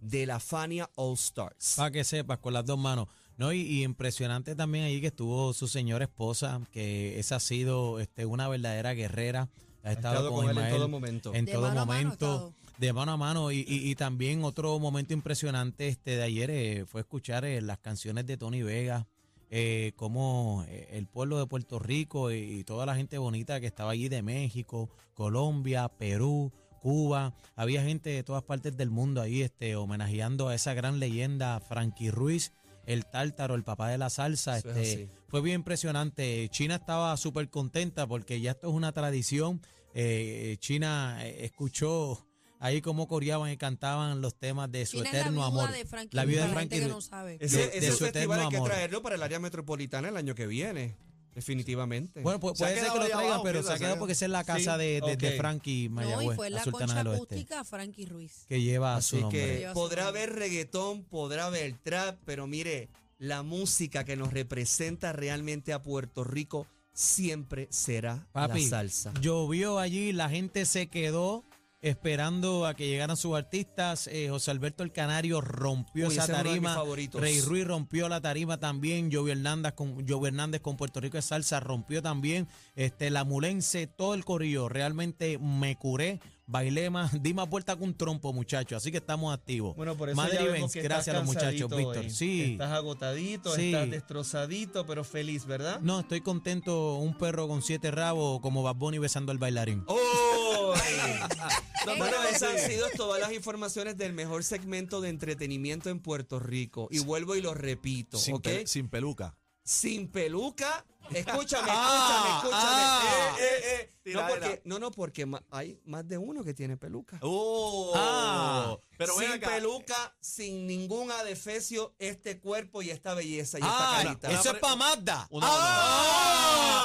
de 0.00 0.26
la 0.26 0.38
Fania 0.40 0.90
All 0.96 1.14
Stars. 1.14 1.74
Para 1.76 1.90
que 1.90 2.04
sepas, 2.04 2.38
con 2.38 2.52
las 2.52 2.64
dos 2.66 2.78
manos. 2.78 3.08
No, 3.38 3.52
y, 3.52 3.60
y 3.60 3.84
impresionante 3.84 4.54
también 4.54 4.84
ahí 4.84 5.00
que 5.00 5.08
estuvo 5.08 5.52
su 5.52 5.68
señora 5.68 6.04
esposa, 6.04 6.60
que 6.72 7.18
esa 7.18 7.36
ha 7.36 7.40
sido 7.40 8.00
este, 8.00 8.24
una 8.26 8.48
verdadera 8.48 8.94
guerrera. 8.94 9.48
Ha 9.82 9.92
estado, 9.92 10.14
estado 10.16 10.30
con, 10.32 10.46
con 10.46 10.56
él 10.58 10.64
en 10.64 10.70
todo 10.70 10.88
momento. 10.88 11.34
En 11.34 11.44
De 11.44 11.52
todo 11.52 11.68
mano 11.68 11.80
a 11.82 11.84
mano 11.84 11.92
ha 12.00 12.02
momento. 12.04 12.54
de 12.78 12.92
mano 12.92 13.12
a 13.12 13.16
mano. 13.16 13.52
Y, 13.52 13.58
y- 13.68 13.90
y 13.90 13.94
también 13.94 14.42
otro 14.42 14.78
momento 14.78 15.12
impresionante 15.14 15.88
este 15.88 16.16
de 16.16 16.22
ayer 16.22 16.50
eh, 16.50 16.84
fue 16.86 17.02
escuchar 17.02 17.44
eh, 17.44 17.60
las 17.60 17.78
canciones 17.78 18.26
de 18.26 18.36
Tony 18.36 18.62
Vega. 18.62 19.06
Eh, 19.48 19.92
como 19.94 20.64
eh, 20.66 20.88
el 20.90 21.06
pueblo 21.06 21.38
de 21.38 21.46
Puerto 21.46 21.78
Rico 21.78 22.32
y, 22.32 22.36
y 22.38 22.64
toda 22.64 22.84
la 22.84 22.96
gente 22.96 23.16
bonita 23.16 23.60
que 23.60 23.68
estaba 23.68 23.92
allí 23.92 24.08
de 24.08 24.20
México, 24.20 24.90
Colombia, 25.14 25.88
Perú, 25.88 26.50
Cuba, 26.80 27.32
había 27.54 27.80
gente 27.84 28.10
de 28.10 28.24
todas 28.24 28.42
partes 28.42 28.76
del 28.76 28.90
mundo 28.90 29.20
ahí 29.22 29.42
este, 29.42 29.76
homenajeando 29.76 30.48
a 30.48 30.54
esa 30.56 30.74
gran 30.74 30.98
leyenda 30.98 31.60
Frankie 31.60 32.10
Ruiz, 32.10 32.52
el 32.86 33.04
tártaro, 33.06 33.54
el 33.54 33.64
papá 33.64 33.88
de 33.90 33.98
la 33.98 34.08
salsa. 34.10 34.58
Eso 34.58 34.70
este, 34.70 35.08
fue 35.28 35.42
bien 35.42 35.56
impresionante. 35.56 36.48
China 36.50 36.76
estaba 36.76 37.16
súper 37.16 37.50
contenta 37.50 38.06
porque 38.06 38.40
ya 38.40 38.52
esto 38.52 38.68
es 38.68 38.74
una 38.74 38.92
tradición. 38.92 39.60
Eh, 39.94 40.56
China 40.60 41.18
eh, 41.22 41.44
escuchó 41.44 42.26
ahí 42.58 42.80
cómo 42.80 43.06
coreaban 43.08 43.50
y 43.50 43.56
cantaban 43.56 44.20
los 44.20 44.34
temas 44.38 44.70
de 44.70 44.86
su 44.86 45.02
la 45.02 45.08
eterno 45.10 45.44
amor. 45.44 45.70
de 45.72 45.84
Frankie 45.84 46.16
la 46.16 46.24
vida 46.24 46.46
de 46.46 46.52
Frankie 46.52 46.80
no 46.86 47.00
sabe. 47.00 47.36
Ese, 47.40 47.58
de- 47.58 47.78
ese 47.78 47.80
de 47.80 47.92
su 47.92 47.98
festival 48.04 48.38
eterno 48.38 48.42
hay 48.44 48.48
que 48.50 48.56
amor. 48.56 48.70
traerlo 48.70 49.02
para 49.02 49.16
el 49.16 49.22
área 49.22 49.38
metropolitana 49.38 50.08
el 50.08 50.16
año 50.16 50.34
que 50.34 50.46
viene. 50.46 50.96
Definitivamente. 51.36 52.22
Bueno, 52.22 52.40
pues 52.40 52.56
Se 52.58 52.64
puede 52.64 52.80
ser 52.80 52.90
que 52.92 52.98
lo 52.98 53.04
traigan, 53.04 53.24
abajo, 53.26 53.42
pero 53.44 53.62
se 53.62 53.72
ha 53.72 53.76
quedado 53.78 53.94
se- 53.94 53.98
porque 53.98 54.12
esa 54.14 54.24
es 54.24 54.30
la 54.30 54.42
casa 54.42 54.72
Sí, 54.74 54.78
de, 54.80 55.00
de- 55.02 55.16
de 55.16 55.28
ok. 55.28 55.36
Frankie 55.36 55.88
No, 55.90 56.00
y 56.02 56.04
Mayagüez, 56.06 56.36
fue 56.36 56.50
la 56.50 56.64
la 56.64 56.72
concha 56.72 56.94
del 56.94 57.06
Oeste, 57.08 57.24
acústica 57.26 57.64
Frankie 57.64 58.06
Ruiz. 58.06 58.44
que 58.48 58.62
lleva 58.62 58.96
Así 58.96 59.10
su 59.16 59.20
nombre. 59.20 59.38
que 59.60 59.68
podrá 59.74 60.08
haber 60.08 60.32
reggaetón, 60.32 61.04
podrá 61.04 61.46
haber 61.46 61.74
trap, 61.82 62.18
pero 62.24 62.46
mire, 62.46 62.88
la 63.18 63.42
música 63.42 64.04
que 64.04 64.16
nos 64.16 64.32
representa 64.32 65.12
realmente 65.12 65.72
a 65.72 65.82
Puerto 65.82 66.24
Rico 66.24 66.66
siempre 66.92 67.68
será 67.70 68.26
Papi, 68.32 68.62
la 68.64 68.68
salsa. 68.70 69.12
llovió 69.20 69.78
allí, 69.78 70.12
la 70.12 70.28
gente 70.30 70.64
se 70.64 70.88
quedó 70.88 71.44
esperando 71.88 72.66
a 72.66 72.74
que 72.74 72.88
llegaran 72.88 73.16
sus 73.16 73.36
artistas. 73.36 74.08
Eh, 74.08 74.28
José 74.28 74.50
Alberto 74.50 74.82
el 74.82 74.92
Canario 74.92 75.40
rompió 75.40 76.08
Uy, 76.08 76.14
esa 76.16 76.26
tarima. 76.26 76.82
Rey 77.14 77.40
Ruiz 77.40 77.66
rompió 77.66 78.08
la 78.08 78.20
tarima 78.20 78.58
también. 78.58 79.10
Joey 79.12 79.32
Hernández 79.32 79.72
con, 79.74 80.06
Joey 80.06 80.28
Hernández 80.28 80.60
con 80.60 80.76
Puerto 80.76 81.00
Rico 81.00 81.16
de 81.16 81.22
Salsa 81.22 81.60
rompió 81.60 82.02
también. 82.02 82.48
Este, 82.74 83.10
la 83.10 83.24
Mulense, 83.24 83.86
todo 83.86 84.14
el 84.14 84.24
corillo. 84.24 84.68
Realmente 84.68 85.38
me 85.38 85.76
curé. 85.76 86.20
Bailé 86.48 86.90
más, 86.90 87.20
di 87.22 87.34
más 87.34 87.48
vuelta 87.48 87.76
que 87.76 87.82
un 87.82 87.94
trompo, 87.94 88.32
muchachos. 88.32 88.76
Así 88.76 88.92
que 88.92 88.98
estamos 88.98 89.34
activos. 89.34 89.74
Bueno, 89.74 89.96
por 89.96 90.08
eso 90.08 90.16
Madre 90.16 90.36
ya 90.36 90.44
vemos 90.44 90.60
Benz, 90.60 90.72
que 90.74 90.82
gracias 90.82 91.14
a 91.16 91.18
los 91.18 91.26
muchachos, 91.26 91.76
Víctor. 91.76 92.08
Sí. 92.08 92.52
Estás 92.52 92.70
agotadito, 92.70 93.52
Sí. 93.54 93.66
estás 93.74 93.90
destrozadito, 93.90 94.86
pero 94.86 95.02
feliz, 95.02 95.44
¿verdad? 95.44 95.80
No, 95.80 96.00
estoy 96.00 96.20
contento. 96.20 96.96
Un 96.96 97.18
perro 97.18 97.48
con 97.48 97.62
siete 97.62 97.90
rabos 97.90 98.40
como 98.40 98.62
Bad 98.62 98.76
Bunny 98.76 98.98
besando 98.98 99.32
al 99.32 99.38
bailarín. 99.38 99.84
¡Oh! 99.88 100.45
No, 100.74 101.96
bueno, 101.96 102.16
pero 102.16 102.22
esas 102.24 102.42
han 102.54 102.58
sido 102.70 102.86
todas 102.96 103.20
las 103.20 103.32
informaciones 103.32 103.96
del 103.96 104.12
mejor 104.12 104.42
segmento 104.44 105.00
de 105.00 105.08
entretenimiento 105.10 105.88
en 105.90 106.00
Puerto 106.00 106.38
Rico. 106.40 106.88
Y 106.90 106.98
vuelvo 107.00 107.36
y 107.36 107.42
lo 107.42 107.54
repito, 107.54 108.18
Sin, 108.18 108.34
¿ok? 108.34 108.42
pe- 108.42 108.66
sin 108.66 108.88
peluca. 108.88 109.36
Sin 109.62 110.08
peluca. 110.10 110.84
Escúchame, 111.10 111.68
Ah, 111.72 112.36
escúchame, 112.36 112.36
escúchame. 112.36 112.82
ah. 112.82 113.36
Eh, 113.38 113.44
eh, 113.44 113.90
eh. 114.04 114.12
No, 114.14 114.26
porque, 114.28 114.62
no, 114.64 114.78
no, 114.78 114.90
porque 114.92 115.26
hay 115.50 115.80
más 115.84 116.06
de 116.08 116.16
uno 116.18 116.42
que 116.44 116.54
tiene 116.54 116.76
peluca. 116.76 117.18
¡Oh! 117.22 117.92
Ah. 117.96 118.76
pero 118.96 119.14
sin 119.18 119.30
acá. 119.32 119.48
peluca, 119.50 120.16
sin 120.20 120.66
ningún 120.66 121.10
adefesio, 121.10 121.94
este 121.98 122.38
cuerpo 122.40 122.82
y 122.82 122.90
esta 122.90 123.14
belleza 123.14 123.58
y 123.58 123.62
esta 123.62 123.96
¡Ay! 123.98 124.04
carita. 124.06 124.30
eso 124.32 124.52
es 124.52 124.58
para 124.58 124.76
Magda. 124.76 125.28
¡Ah! 125.42 126.82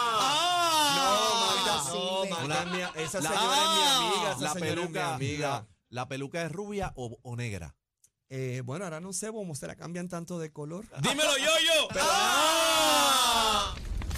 No, 0.95 1.01
Ah, 1.03 1.30
no, 1.89 2.23
sí, 2.23 2.29
Magda, 2.29 2.63
es 2.63 2.67
mi- 2.71 3.01
esa 3.03 3.21
La- 3.21 3.29
señora 3.29 3.55
es 3.55 3.69
mi 3.69 3.83
amiga, 4.07 4.31
esa 4.31 4.41
La 4.41 4.53
señora 4.53 4.69
peluca, 4.75 5.13
es 5.13 5.19
mi 5.19 5.25
amiga. 5.29 5.49
la, 5.49 5.67
la 5.89 6.07
peluca 6.07 6.41
es 6.43 6.51
rubia 6.51 6.93
o, 6.95 7.17
o 7.21 7.35
negra. 7.35 7.75
Eh, 8.29 8.61
bueno, 8.63 8.85
ahora 8.85 8.99
no 9.01 9.11
sé 9.11 9.29
cómo 9.31 9.55
se 9.55 9.67
la 9.67 9.75
cambian 9.75 10.07
tanto 10.07 10.39
de 10.39 10.51
color. 10.53 10.85
Dímelo 11.01 11.37
yo, 11.37 11.45
yo. 11.45 11.87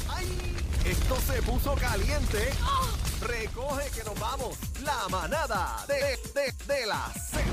¡Ay! 0.09 0.55
Esto 0.85 1.15
se 1.27 1.41
puso 1.41 1.75
caliente. 1.75 2.49
Recoge 3.21 3.89
que 3.91 4.03
nos 4.03 4.19
vamos. 4.19 4.57
La 4.83 5.07
manada 5.09 5.83
de, 5.87 5.95
de, 6.33 6.51
de 6.73 6.85
la 6.85 7.09
Z. 7.13 7.43